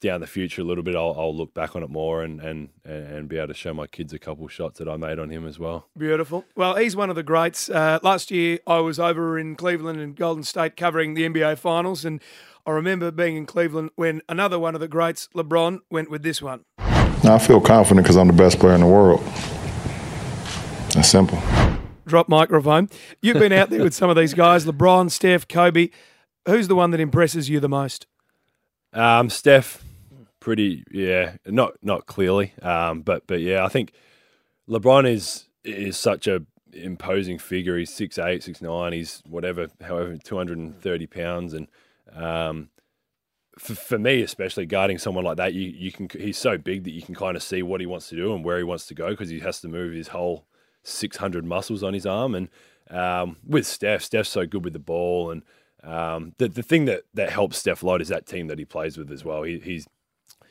[0.00, 2.68] down the future a little bit, I'll, I'll look back on it more and, and
[2.84, 5.46] and be able to show my kids a couple shots that I made on him
[5.46, 5.88] as well.
[5.96, 6.44] Beautiful.
[6.54, 7.70] Well, he's one of the greats.
[7.70, 12.04] Uh, last year, I was over in Cleveland and Golden State covering the NBA Finals,
[12.04, 12.20] and
[12.66, 16.42] I remember being in Cleveland when another one of the greats, LeBron, went with this
[16.42, 16.64] one.
[16.78, 19.20] I feel confident because I'm the best player in the world.
[20.94, 21.40] That's simple.
[22.06, 22.88] Drop microphone.
[23.22, 25.90] You've been out there with some of these guys: LeBron, Steph, Kobe.
[26.46, 28.06] Who's the one that impresses you the most?
[28.92, 29.84] Um, Steph,
[30.40, 33.92] pretty yeah, not not clearly, um, but but yeah, I think
[34.68, 37.78] LeBron is is such a imposing figure.
[37.78, 38.92] He's six eight, six nine.
[38.92, 41.68] He's whatever, however, two hundred and thirty pounds, and
[42.16, 42.70] um,
[43.58, 46.92] for, for me especially guarding someone like that, you you can he's so big that
[46.92, 48.94] you can kind of see what he wants to do and where he wants to
[48.94, 50.46] go because he has to move his whole
[50.82, 52.34] six hundred muscles on his arm.
[52.34, 52.48] And
[52.90, 55.42] um, with Steph, Steph's so good with the ball, and
[55.82, 58.64] um, the the thing that that helps Steph a lot is that team that he
[58.64, 59.42] plays with as well.
[59.42, 59.86] He, he's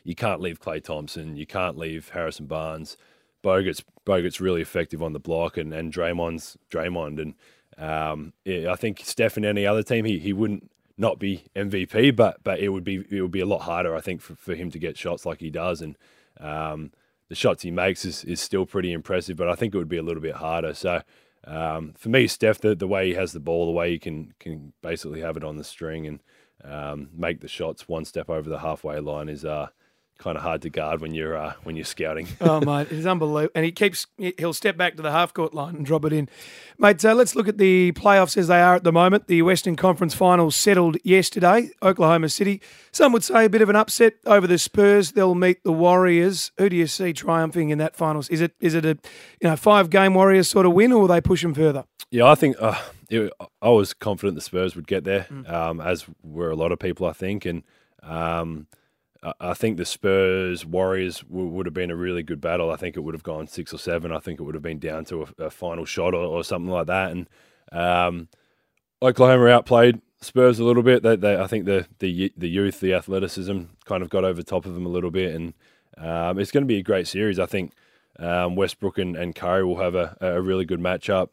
[0.03, 2.97] you can't leave Klay Thompson, you can't leave Harrison Barnes.
[3.43, 7.35] Bogut's Bogut's really effective on the block, and and Draymond's Draymond, and
[7.77, 12.15] um, yeah, I think Steph in any other team, he he wouldn't not be MVP,
[12.15, 14.55] but but it would be it would be a lot harder, I think, for, for
[14.55, 15.97] him to get shots like he does, and
[16.39, 16.91] um,
[17.29, 19.97] the shots he makes is is still pretty impressive, but I think it would be
[19.97, 20.73] a little bit harder.
[20.73, 21.01] So.
[21.47, 24.33] Um, for me, Steph, the, the way he has the ball, the way he can
[24.39, 26.19] can basically have it on the string and
[26.63, 29.67] um, make the shots one step over the halfway line is uh,
[30.17, 32.27] kind of hard to guard when you're uh, when you're scouting.
[32.41, 33.51] oh mate, it's unbelievable.
[33.55, 36.29] And he keeps he'll step back to the half court line and drop it in,
[36.77, 37.01] mate.
[37.01, 39.27] So let's look at the playoffs as they are at the moment.
[39.27, 41.69] The Western Conference Finals settled yesterday.
[41.81, 45.11] Oklahoma City, some would say a bit of an upset over the Spurs.
[45.11, 46.51] They'll meet the Warriors.
[46.57, 48.29] Who do you see triumphing in that finals?
[48.29, 48.97] Is it is it a
[49.41, 51.85] you know five game Warriors sort of win, or will they push them further?
[52.11, 56.05] Yeah, I think uh, it, I was confident the Spurs would get there, um, as
[56.23, 57.63] were a lot of people, I think, and.
[58.03, 58.67] Um,
[59.39, 62.71] I- think the Spurs Warriors w- would have been a really good battle.
[62.71, 64.11] I think it would have gone six or seven.
[64.11, 66.71] I think it would have been down to a, a final shot or, or something
[66.71, 67.11] like that.
[67.11, 67.29] And
[67.71, 68.27] um,
[69.01, 71.03] Oklahoma outplayed Spurs a little bit.
[71.03, 74.65] They, they, I think the the the youth, the athleticism, kind of got over top
[74.65, 75.53] of them a little bit, and
[75.97, 77.39] um, it's going to be a great series.
[77.39, 77.73] I think
[78.19, 81.29] um, Westbrook and, and Curry will have a, a really good matchup.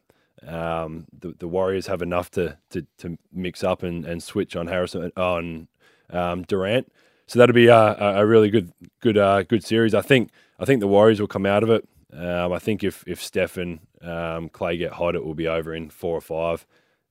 [0.46, 4.66] Um, the, the Warriors have enough to, to, to mix up and, and switch on
[4.66, 5.68] Harrison on
[6.10, 6.92] um, Durant.
[7.26, 9.94] So that'll be a, a really good good uh, good series.
[9.94, 11.88] I think I think the Warriors will come out of it.
[12.12, 15.74] Um, I think if if Steph and um, Klay get hot, it will be over
[15.74, 16.66] in four or five.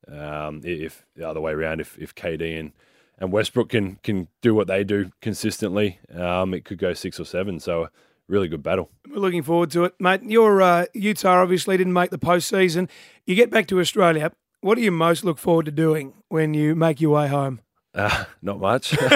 [0.07, 2.71] Um, if the other way around, if if KD and
[3.17, 7.25] and Westbrook can can do what they do consistently, um, it could go six or
[7.25, 7.59] seven.
[7.59, 7.89] So
[8.27, 8.89] really good battle.
[9.09, 10.23] We're looking forward to it, mate.
[10.23, 12.89] Your uh, Utah obviously didn't make the postseason.
[13.25, 14.31] You get back to Australia.
[14.61, 17.61] What do you most look forward to doing when you make your way home?
[17.93, 18.89] Uh, not much.
[18.95, 19.11] Feet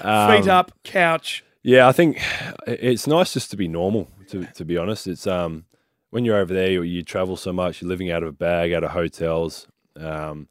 [0.00, 1.44] Um, up, couch.
[1.62, 2.22] Yeah, I think
[2.66, 4.08] it's nice just to be normal.
[4.28, 5.64] To to be honest, it's um
[6.10, 7.82] when you're over there, you, you travel so much.
[7.82, 9.66] You're living out of a bag, out of hotels.
[9.96, 10.48] Um,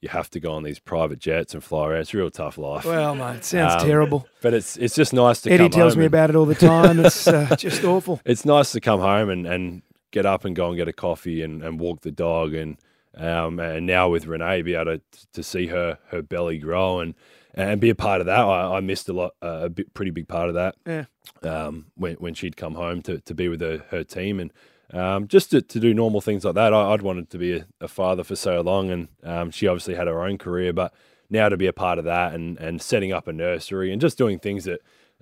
[0.00, 2.00] you have to go on these private jets and fly around.
[2.00, 2.84] It's a real tough life.
[2.84, 4.26] Well, mate, it sounds Um, terrible.
[4.42, 5.50] But it's it's just nice to.
[5.52, 6.98] Eddie tells me and- about it all the time.
[7.04, 8.20] It's uh, just awful.
[8.24, 11.42] It's nice to come home and, and get up and go and get a coffee
[11.42, 12.76] and, and walk the dog and
[13.18, 15.00] um, and now with Renee be able to
[15.32, 17.14] to see her her belly grow and
[17.54, 18.38] and be a part of that.
[18.38, 20.76] I, I missed a lot uh, a bit, pretty big part of that.
[20.86, 21.04] Yeah.
[21.42, 24.52] Um, when when she'd come home to, to be with her, her team and
[24.92, 26.72] um, just to, to do normal things like that.
[26.72, 29.94] I, I'd wanted to be a, a father for so long, and um, she obviously
[29.94, 30.94] had her own career, but
[31.30, 34.16] now to be a part of that and, and setting up a nursery and just
[34.16, 34.80] doing things that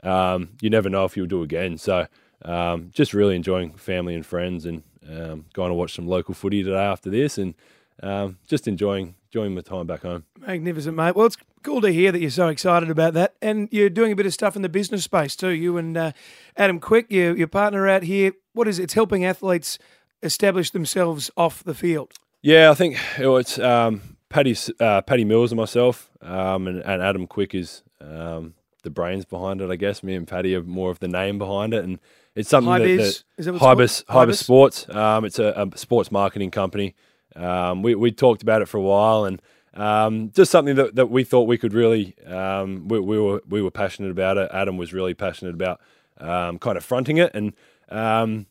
[0.08, 1.78] um, you never know if you'll do again.
[1.78, 2.06] So
[2.44, 6.62] um, just really enjoying family and friends and um, going to watch some local footy
[6.62, 7.54] today after this and
[8.02, 10.24] um, just enjoying enjoying my time back home.
[10.38, 11.14] Magnificent, mate.
[11.14, 13.34] Well, it's cool to hear that you're so excited about that.
[13.42, 15.50] And you're doing a bit of stuff in the business space too.
[15.50, 16.12] You and uh,
[16.56, 18.32] Adam Quick, your, your partner out here.
[18.52, 18.84] What is it?
[18.84, 19.78] It's helping athletes
[20.22, 22.14] establish themselves off the field.
[22.40, 27.02] Yeah, I think it was um, Paddy uh, Paddy Mills and myself, um, and, and
[27.02, 29.70] Adam Quick is um, the brains behind it.
[29.70, 31.98] I guess me and Paddy are more of the name behind it, and
[32.34, 34.28] it's something that, that Is that what it's Hybis called?
[34.28, 34.36] Hybis Hybis?
[34.36, 34.88] Sports.
[34.88, 36.94] Um, it's a, a sports marketing company.
[37.34, 39.42] Um, we we talked about it for a while, and
[39.74, 43.60] um, just something that, that we thought we could really um, we, we were we
[43.62, 44.50] were passionate about it.
[44.52, 45.80] Adam was really passionate about
[46.18, 47.52] um, kind of fronting it, and
[47.90, 48.46] um,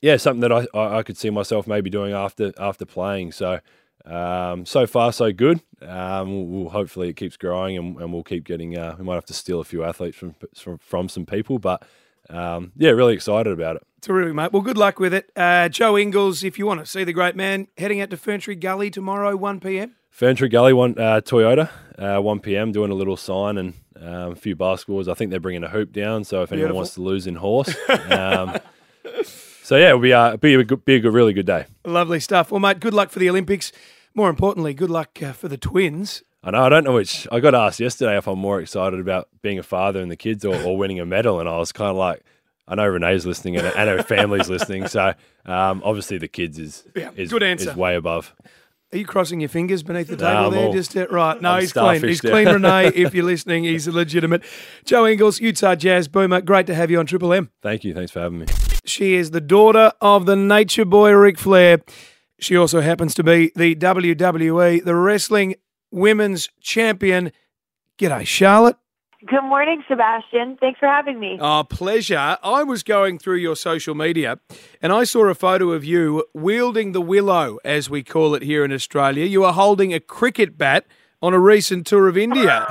[0.00, 0.66] yeah, something that I,
[0.98, 3.32] I, could see myself maybe doing after after playing.
[3.32, 3.60] So
[4.04, 5.60] um, so far so good.
[5.80, 8.76] Um, we'll- hopefully it keeps growing, and, and we'll keep getting.
[8.76, 11.84] Uh, we might have to steal a few athletes from from, from some people, but
[12.30, 13.86] um, yeah, really excited about it.
[14.00, 14.52] Terrific, mate.
[14.52, 15.30] Well, good luck with it.
[15.36, 18.58] Uh, Joe Ingles, if you want to see the great man, heading out to Ferntree
[18.58, 19.94] Gully tomorrow, 1 p.m.
[20.16, 22.72] Ferntree Gully, one uh, Toyota, uh, one p.m.
[22.72, 25.08] Doing a little sign and um, a few basketballs.
[25.08, 27.74] I think they're bringing a hoop down, so if anyone wants to lose in horse,
[28.10, 28.58] um,
[29.62, 31.64] so yeah, it'll be uh, be a good, be a good, really good day.
[31.84, 32.50] Lovely stuff.
[32.50, 33.72] Well, mate, good luck for the Olympics.
[34.14, 36.22] More importantly, good luck uh, for the twins.
[36.44, 36.62] I know.
[36.62, 37.26] I don't know which.
[37.30, 40.44] I got asked yesterday if I'm more excited about being a father and the kids
[40.44, 42.22] or, or winning a medal, and I was kind of like,
[42.66, 45.14] I know Renee's listening and, and her family's listening, so
[45.46, 47.70] um, obviously the kids is Yeah, is, good answer.
[47.70, 48.34] is way above.
[48.92, 50.66] Are you crossing your fingers beneath the table I'm there?
[50.66, 51.40] all- Just uh, right.
[51.40, 52.02] No, I'm he's clean.
[52.02, 52.30] He's there.
[52.32, 52.88] clean, Renee.
[52.94, 54.42] If you're listening, he's legitimate.
[54.84, 56.42] Joe Ingles, Utah Jazz Boomer.
[56.42, 57.50] Great to have you on Triple M.
[57.62, 57.94] Thank you.
[57.94, 58.46] Thanks for having me.
[58.84, 61.78] She is the daughter of the Nature Boy Ric Flair.
[62.38, 65.54] She also happens to be the WWE, the wrestling
[65.92, 67.30] women's champion.
[67.98, 68.76] G'day, Charlotte.
[69.24, 70.56] Good morning, Sebastian.
[70.58, 71.38] Thanks for having me.
[71.40, 72.38] Oh, pleasure.
[72.42, 74.40] I was going through your social media
[74.80, 78.64] and I saw a photo of you wielding the willow, as we call it here
[78.64, 79.24] in Australia.
[79.24, 80.86] You are holding a cricket bat
[81.22, 82.66] on a recent tour of India.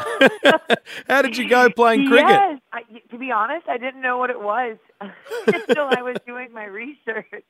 [1.08, 2.30] How did you go playing cricket?
[2.30, 2.60] Yes.
[2.74, 2.82] I,
[3.12, 4.78] to be honest, I didn't know what it was
[5.48, 7.46] until I was doing my research.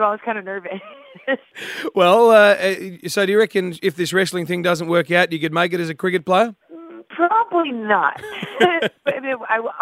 [0.00, 0.80] So I was kind of nervous.
[1.94, 2.74] Well, uh, uh,
[3.08, 5.80] so do you reckon if this wrestling thing doesn't work out, you could make it
[5.80, 6.54] as a cricket player?
[7.10, 8.22] Probably not.
[9.04, 9.72] but I mean, I, will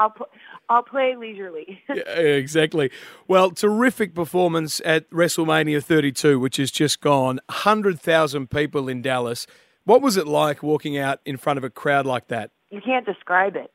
[0.69, 1.83] I'll play leisurely.
[1.95, 2.91] Yeah, exactly.
[3.29, 7.41] Well, terrific performance at WrestleMania 32, which has just gone.
[7.47, 9.47] 100,000 people in Dallas.
[9.85, 12.51] What was it like walking out in front of a crowd like that?
[12.71, 13.71] you can't describe it.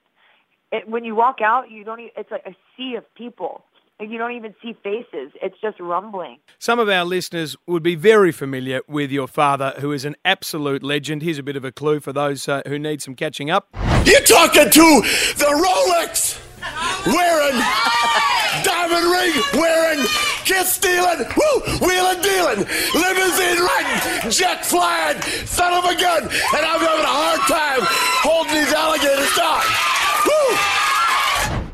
[0.72, 2.00] it, when you walk out, you don't.
[2.00, 3.64] Even, it's like a sea of people.
[4.04, 5.32] Like you don't even see faces.
[5.42, 6.40] It's just rumbling.
[6.60, 10.84] Some of our listeners would be very familiar with your father, who is an absolute
[10.84, 11.22] legend.
[11.22, 13.70] Here's a bit of a clue for those uh, who need some catching up.
[14.04, 15.02] You're talking to
[15.40, 16.36] the Rolex
[17.08, 17.56] wearing,
[18.68, 20.06] diamond ring wearing,
[20.44, 22.60] kiss stealing, woo, wheeling dealing,
[23.00, 27.88] limousine riding, jet flying, son of a gun, and I'm having a hard time
[28.20, 29.64] holding these alligators down.
[30.28, 30.73] Woo!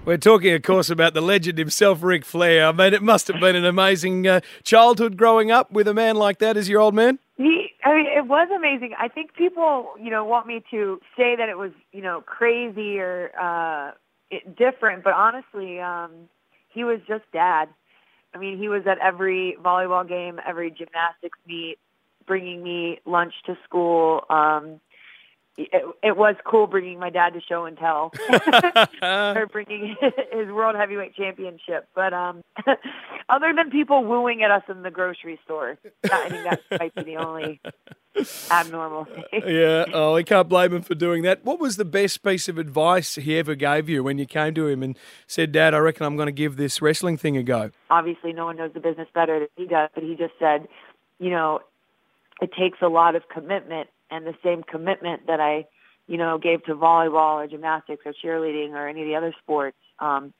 [0.09, 2.65] We're talking, of course, about the legend himself, Ric Flair.
[2.65, 6.15] I mean, it must have been an amazing uh, childhood growing up with a man
[6.15, 7.19] like that as your old man.
[7.37, 8.95] He, I mean, it was amazing.
[8.97, 12.97] I think people, you know, want me to say that it was, you know, crazy
[12.97, 13.91] or uh,
[14.31, 16.09] it, different, but honestly, um,
[16.69, 17.69] he was just dad.
[18.33, 21.77] I mean, he was at every volleyball game, every gymnastics meet,
[22.25, 24.21] bringing me lunch to school.
[24.31, 24.79] Um,
[25.59, 28.13] it, it was cool bringing my dad to show and tell,
[29.01, 29.95] or bringing
[30.31, 31.87] his world heavyweight championship.
[31.93, 32.43] But um,
[33.29, 35.77] other than people wooing at us in the grocery store,
[36.11, 37.59] I think that might be the only
[38.51, 39.23] abnormal thing.
[39.47, 41.43] yeah, oh, we can't blame him for doing that.
[41.43, 44.67] What was the best piece of advice he ever gave you when you came to
[44.67, 47.71] him and said, Dad, I reckon I'm going to give this wrestling thing a go?
[47.89, 50.67] Obviously, no one knows the business better than he does, but he just said,
[51.19, 51.59] you know,
[52.41, 55.65] it takes a lot of commitment and the same commitment that I,
[56.07, 59.77] you know, gave to volleyball or gymnastics or cheerleading or any of the other sports
[59.99, 60.33] um,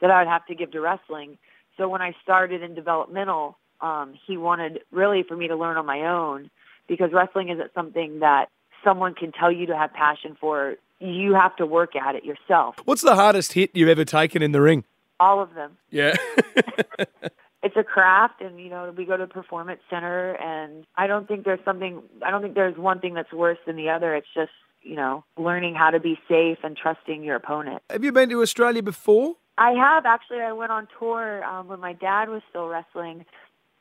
[0.00, 1.38] that I would have to give to wrestling.
[1.76, 5.86] So when I started in developmental, um, he wanted really for me to learn on
[5.86, 6.50] my own
[6.88, 8.46] because wrestling isn't something that
[8.84, 10.76] someone can tell you to have passion for.
[10.98, 12.76] You have to work at it yourself.
[12.84, 14.84] What's the hardest hit you've ever taken in the ring?
[15.20, 15.76] All of them.
[15.90, 16.14] Yeah.
[17.66, 21.26] it's a craft and you know we go to the performance center and i don't
[21.26, 24.32] think there's something i don't think there's one thing that's worse than the other it's
[24.34, 24.52] just
[24.82, 28.40] you know learning how to be safe and trusting your opponent Have you been to
[28.40, 29.34] Australia before?
[29.58, 33.24] i have actually i went on tour um, when my dad was still wrestling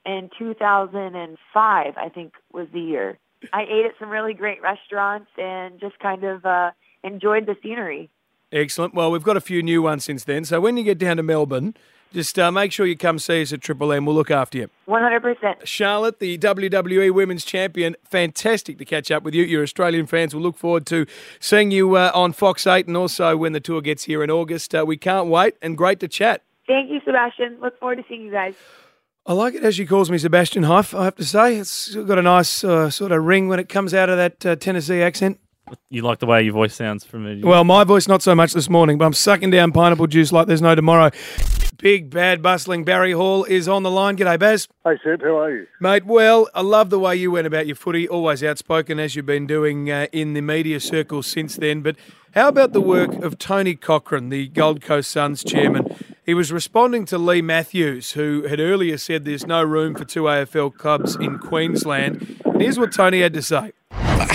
[0.06, 3.20] in 2005 i think was the year
[3.54, 6.72] i ate at some really great restaurants and just kind of uh
[7.04, 8.10] enjoyed the scenery
[8.52, 8.94] Excellent.
[8.94, 10.46] Well, we've got a few new ones since then.
[10.46, 11.76] So when you get down to Melbourne,
[12.16, 14.06] just uh, make sure you come see us at Triple M.
[14.06, 14.70] We'll look after you.
[14.88, 19.44] 100% Charlotte, the WWE Women's Champion, fantastic to catch up with you.
[19.44, 21.06] Your Australian fans will look forward to
[21.42, 24.74] seeing you uh, on Fox 8 and also when the tour gets here in August.
[24.74, 26.42] Uh, we can't wait and great to chat.
[26.68, 28.56] thank you sebastian look forward to seeing you guys
[29.28, 31.58] I like it as she calls me Sebastian Huff, I have to say.
[31.58, 34.56] It's got a nice uh, sort of ring when it comes out of that uh,
[34.56, 35.40] Tennessee accent.
[35.90, 37.44] You like the way your voice sounds from me.
[37.44, 40.48] Well, my voice not so much this morning, but I'm sucking down pineapple juice like
[40.48, 41.12] there's no tomorrow.
[41.78, 44.16] Big, bad, bustling Barry Hall is on the line.
[44.16, 44.68] G'day, Baz.
[44.84, 45.68] Hey, Seb, how are you?
[45.82, 49.26] Mate, well, I love the way you went about your footy, always outspoken as you've
[49.26, 51.82] been doing uh, in the media circles since then.
[51.82, 51.98] But
[52.34, 55.96] how about the work of Tony Cochran, the Gold Coast Suns chairman?
[56.26, 60.24] He was responding to Leigh Matthews, who had earlier said there's no room for two
[60.24, 62.42] AFL clubs in Queensland.
[62.46, 63.74] And here's what Tony had to say.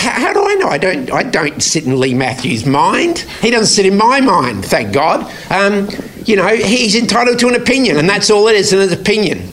[0.01, 0.69] How, do I know?
[0.69, 1.13] I don't.
[1.13, 3.19] I don't sit in Leigh Matthews' mind.
[3.43, 4.65] He doesn't sit in my mind.
[4.65, 5.31] Thank God.
[5.51, 5.89] Um,
[6.25, 8.73] you know, he's entitled to an opinion, and that's all it is.
[8.73, 9.53] An opinion.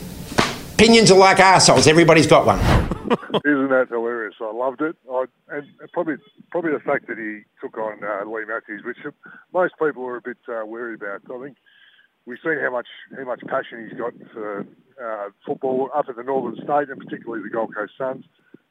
[0.72, 1.86] Opinions are like assholes.
[1.86, 2.58] Everybody's got one.
[3.44, 4.36] Isn't that hilarious?
[4.40, 4.96] I loved it.
[5.10, 6.16] I, and probably
[6.50, 8.98] probably the fact that he took on uh, Leigh Matthews, which
[9.52, 11.22] most people were a bit uh, worried about.
[11.30, 11.58] I think
[12.24, 14.66] we've seen how much how much passion he's got for
[15.02, 18.24] uh, football up at the Northern State, and particularly the Gold Coast Suns.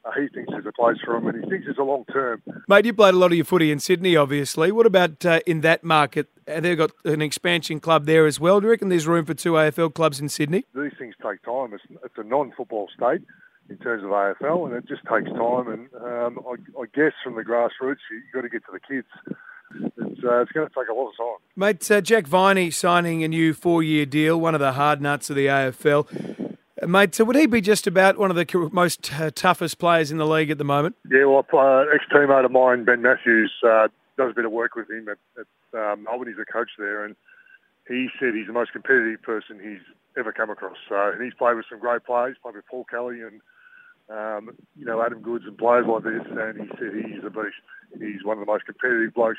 [0.04, 2.42] Uh, he thinks there's a place for him, and he thinks it's a long term.
[2.68, 4.72] Mate, you played a lot of your footy in Sydney, obviously.
[4.72, 6.28] What about uh, in that market?
[6.46, 8.60] They've got an expansion club there as well.
[8.60, 10.64] Do you reckon there's room for two AFL clubs in Sydney?
[10.74, 11.74] These things take time.
[11.74, 13.22] It's, it's a non-football state
[13.68, 15.68] in terms of AFL, and it just takes time.
[15.68, 18.80] And um, I, I guess from the grassroots, you, you've got to get to the
[18.80, 19.08] kids.
[19.74, 21.36] It's, uh, it's going to take a lot of time.
[21.54, 25.36] Mate, uh, Jack Viney signing a new four-year deal, one of the hard nuts of
[25.36, 26.47] the AFL.
[26.86, 30.18] Mate, so would he be just about one of the most uh, toughest players in
[30.18, 30.94] the league at the moment?
[31.10, 34.88] Yeah, well, uh, ex-teammate of mine, Ben Matthews, uh, does a bit of work with
[34.88, 36.28] him at, at um, Melbourne.
[36.28, 37.16] He's a coach there, and
[37.88, 39.82] he said he's the most competitive person he's
[40.16, 40.76] ever come across.
[40.88, 43.40] So, and he's played with some great players, played with Paul Kelly and
[44.10, 46.22] um, you know Adam Goodes and players like this.
[46.30, 47.58] And he said he's a beast.
[47.98, 49.38] He's one of the most competitive blokes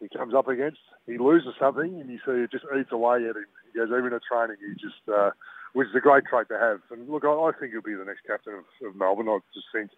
[0.00, 0.80] he comes up against.
[1.06, 3.46] He loses something, and you see it just eats away at him.
[3.72, 5.04] He goes even at training, he just.
[5.12, 5.30] Uh,
[5.74, 6.80] which is a great trait to have.
[6.90, 9.28] And look, I, I think he'll be the next captain of, of Melbourne.
[9.28, 9.90] I just think,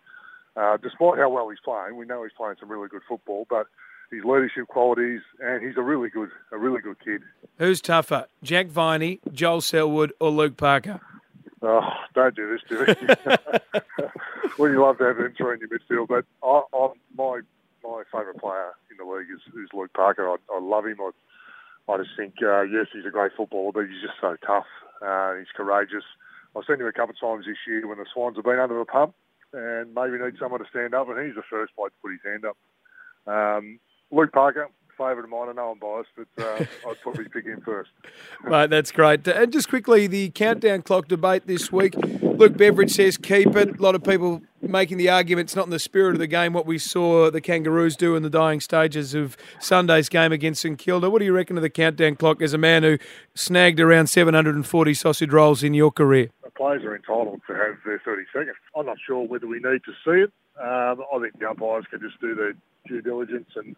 [0.57, 3.67] uh, despite how well he's playing, we know he's playing some really good football, but
[4.11, 7.23] his leadership qualities, and he's a really good, a really good kid.
[7.59, 11.01] Who's tougher, Jack Viney, Joel Selwood, or Luke Parker?
[11.63, 11.81] Oh,
[12.15, 13.31] don't do this to me.
[14.59, 17.41] well, you love to have them three in your midfield, but I, I, my
[17.83, 20.29] my favourite player in the league is, is Luke Parker.
[20.29, 20.99] I, I love him.
[21.01, 21.11] I,
[21.93, 24.67] I just think, uh, yes, he's a great footballer, but he's just so tough.
[25.03, 26.05] Uh, he's courageous.
[26.57, 28.79] I've seen him a couple of times this year when the Swans have been under
[28.79, 29.15] the pump
[29.53, 32.21] and maybe need someone to stand up, and he's the first bloke to put his
[32.25, 32.57] hand up.
[33.27, 33.79] Um,
[34.11, 35.49] Luke Parker, favourite of mine.
[35.49, 37.91] I know I'm biased, but uh, I'd probably pick him first.
[38.45, 39.27] Mate, that's great.
[39.27, 41.95] And just quickly, the countdown clock debate this week.
[41.97, 43.79] Luke Beveridge says keep it.
[43.79, 46.53] A lot of people making the argument it's not in the spirit of the game
[46.53, 50.79] what we saw the Kangaroos do in the dying stages of Sunday's game against St
[50.79, 51.09] Kilda.
[51.09, 52.99] What do you reckon of the countdown clock as a man who
[53.35, 56.31] snagged around 740 sausage rolls in your career?
[56.43, 58.57] The players are entitled to have their 30 seconds.
[58.77, 60.33] I'm not sure whether we need to see it.
[60.59, 62.55] Um, I think the umpires can just do their
[62.87, 63.77] due diligence and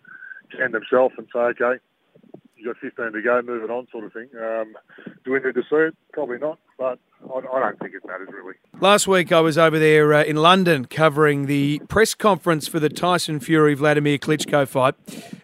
[0.57, 1.79] can themselves and say, okay,
[2.57, 4.29] you've got 15 to go, move it on, sort of thing.
[4.39, 4.75] Um,
[5.25, 5.97] do we need to see it?
[6.13, 8.55] Probably not, but I, I don't think it matters really.
[8.81, 12.89] Last week I was over there uh, in London covering the press conference for the
[12.89, 14.95] Tyson Fury Vladimir Klitschko fight,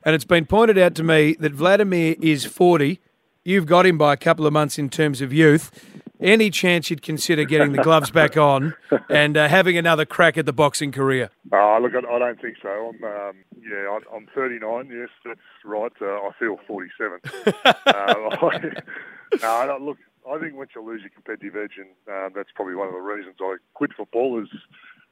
[0.04, 3.00] and it's been pointed out to me that Vladimir is 40.
[3.44, 5.70] You've got him by a couple of months in terms of youth.
[6.24, 8.74] Any chance you'd consider getting the gloves back on
[9.10, 11.28] and uh, having another crack at the boxing career?
[11.52, 12.70] Oh, look, I, I don't think so.
[12.70, 14.88] I'm, um, yeah, I, I'm 39.
[14.90, 15.92] Yes, that's right.
[16.00, 17.20] Uh, I feel 47.
[17.46, 17.60] uh,
[17.92, 22.74] I, no, look, I think once you lose your competitive edge, and uh, that's probably
[22.74, 24.48] one of the reasons I quit football, is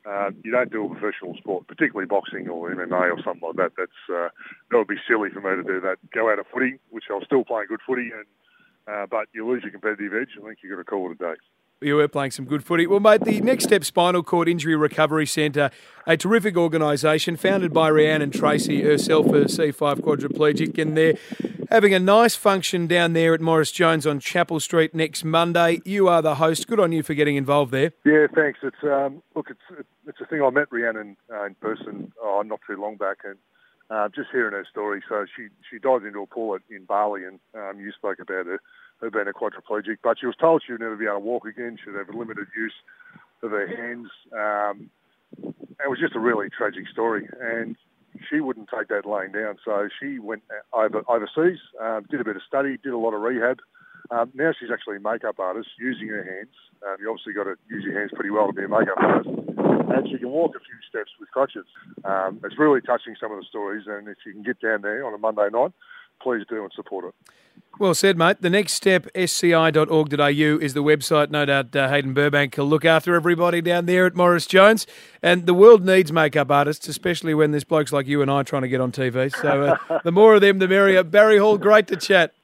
[0.08, 3.72] uh, you don't do a professional sport, particularly boxing or MMA or something like that.
[3.76, 4.30] That's uh,
[4.70, 5.98] that would be silly for me to do that.
[6.14, 8.24] Go out of footy, which I was still playing good footy, and
[8.86, 10.30] uh, but you lose your competitive edge.
[10.38, 11.34] I think you've got to call it a day.
[11.80, 12.86] You were playing some good footy.
[12.86, 15.70] Well, mate, the Next Step Spinal Cord Injury Recovery Centre,
[16.06, 21.14] a terrific organisation founded by Rhiannon Tracey, herself a C5 quadriplegic, and they're
[21.70, 25.80] having a nice function down there at Morris Jones on Chapel Street next Monday.
[25.84, 26.68] You are the host.
[26.68, 27.92] Good on you for getting involved there.
[28.04, 28.60] Yeah, thanks.
[28.62, 30.42] It's um, look, it's it's a thing.
[30.42, 33.38] I met Rhiannon uh, in person oh, not too long back, and
[33.92, 35.02] uh, just hearing her story.
[35.08, 38.46] So she she dived into a pool at, in Bali, and um, you spoke about
[38.46, 38.60] her
[39.00, 41.46] her being a quadriplegic, but she was told she would never be able to walk
[41.46, 41.76] again.
[41.84, 42.74] She'd have limited use
[43.42, 44.08] of her hands.
[44.32, 44.90] Um,
[45.84, 47.76] it was just a really tragic story, and
[48.30, 49.56] she wouldn't take that laying down.
[49.64, 53.20] So she went over overseas, um, did a bit of study, did a lot of
[53.20, 53.58] rehab.
[54.10, 56.54] Um, now she's actually a makeup artist using her hands.
[56.86, 59.61] Um, you obviously got to use your hands pretty well to be a makeup artist.
[59.96, 61.66] And she can walk a few steps with crutches.
[62.04, 65.06] Um, it's really touching some of the stories, and if you can get down there
[65.06, 65.72] on a Monday night,
[66.22, 67.14] please do and support it.
[67.78, 68.40] Well said, mate.
[68.40, 71.30] The next step, sci.org.au, is the website.
[71.30, 74.86] No doubt uh, Hayden Burbank will look after everybody down there at Morris Jones.
[75.22, 78.62] And the world needs makeup artists, especially when there's blokes like you and I trying
[78.62, 79.34] to get on TV.
[79.34, 81.02] So uh, the more of them, the merrier.
[81.02, 82.34] Barry Hall, great to chat.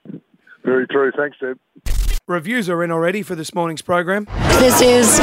[0.64, 1.12] Very true.
[1.16, 1.58] Thanks, Deb.
[2.28, 4.26] Reviews are in already for this morning's program.
[4.58, 5.18] This is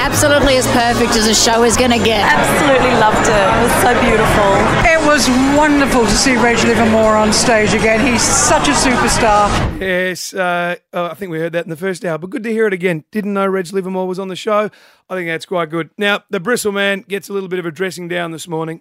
[0.00, 2.24] absolutely as perfect as a show is going to get.
[2.24, 3.44] Absolutely loved it.
[3.44, 4.50] It was so beautiful.
[4.88, 8.10] It was wonderful to see Reg Livermore on stage again.
[8.10, 9.50] He's such a superstar.
[9.78, 12.50] Yes, uh, oh, I think we heard that in the first hour, but good to
[12.50, 13.04] hear it again.
[13.10, 14.70] Didn't know Reg Livermore was on the show.
[15.10, 15.90] I think that's quite good.
[15.98, 18.80] Now, the Bristle man gets a little bit of a dressing down this morning.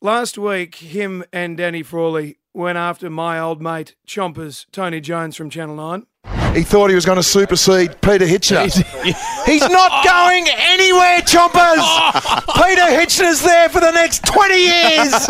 [0.00, 5.50] Last week, him and Danny Frawley went after my old mate, Chompers, Tony Jones from
[5.50, 6.06] Channel 9.
[6.54, 8.64] He thought he was going to supersede Peter Hitchener.
[9.46, 11.84] He's not going anywhere, Chompers.
[12.64, 15.26] Peter Hitchener's there for the next 20 years.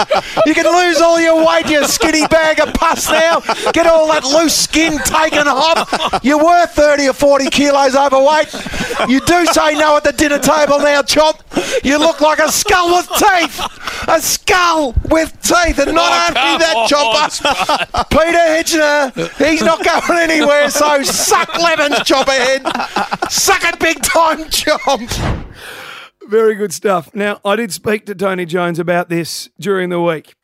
[0.47, 3.41] You can lose all your weight, you skinny bag of pus now.
[3.73, 6.21] Get all that loose skin taken off.
[6.25, 8.53] You were 30 or 40 kilos overweight.
[9.09, 11.41] You do say no at the dinner table now, Chomp.
[11.85, 13.61] You look like a skull with teeth.
[14.09, 15.79] A skull with teeth.
[15.81, 18.05] And not Oh, only that, on, Chopper.
[18.11, 23.31] Peter Hitchener, he's not going anywhere, so suck lemons, Chopperhead.
[23.31, 25.45] Suck it big time, Chomp.
[26.29, 27.15] Very good stuff.
[27.15, 30.35] Now, I did speak to Tony Jones about this during the week.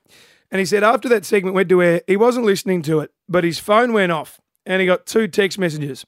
[0.50, 3.42] And he said after that segment went to air, he wasn't listening to it, but
[3.42, 6.04] his phone went off and he got two text messages.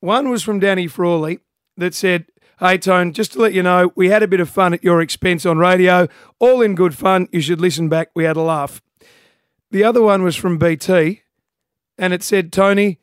[0.00, 1.40] One was from Danny Frawley
[1.76, 2.26] that said,
[2.58, 5.00] Hey, Tone, just to let you know, we had a bit of fun at your
[5.00, 6.08] expense on radio.
[6.38, 7.26] All in good fun.
[7.32, 8.10] You should listen back.
[8.14, 8.82] We had a laugh.
[9.70, 11.22] The other one was from BT
[11.96, 12.98] and it said, Tony,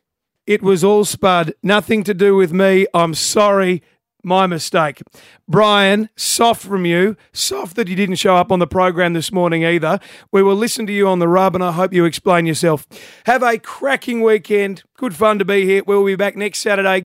[0.48, 1.54] it was all Spud.
[1.62, 2.88] Nothing to do with me.
[2.94, 3.84] I'm sorry.
[4.24, 5.02] My mistake.
[5.48, 7.16] Brian, soft from you.
[7.32, 10.00] Soft that you didn't show up on the program this morning either.
[10.32, 12.88] We will listen to you on the rub and I hope you explain yourself.
[13.26, 14.84] Have a cracking weekend.
[14.98, 15.84] Good fun to be here.
[15.86, 17.04] We'll be back next Saturday.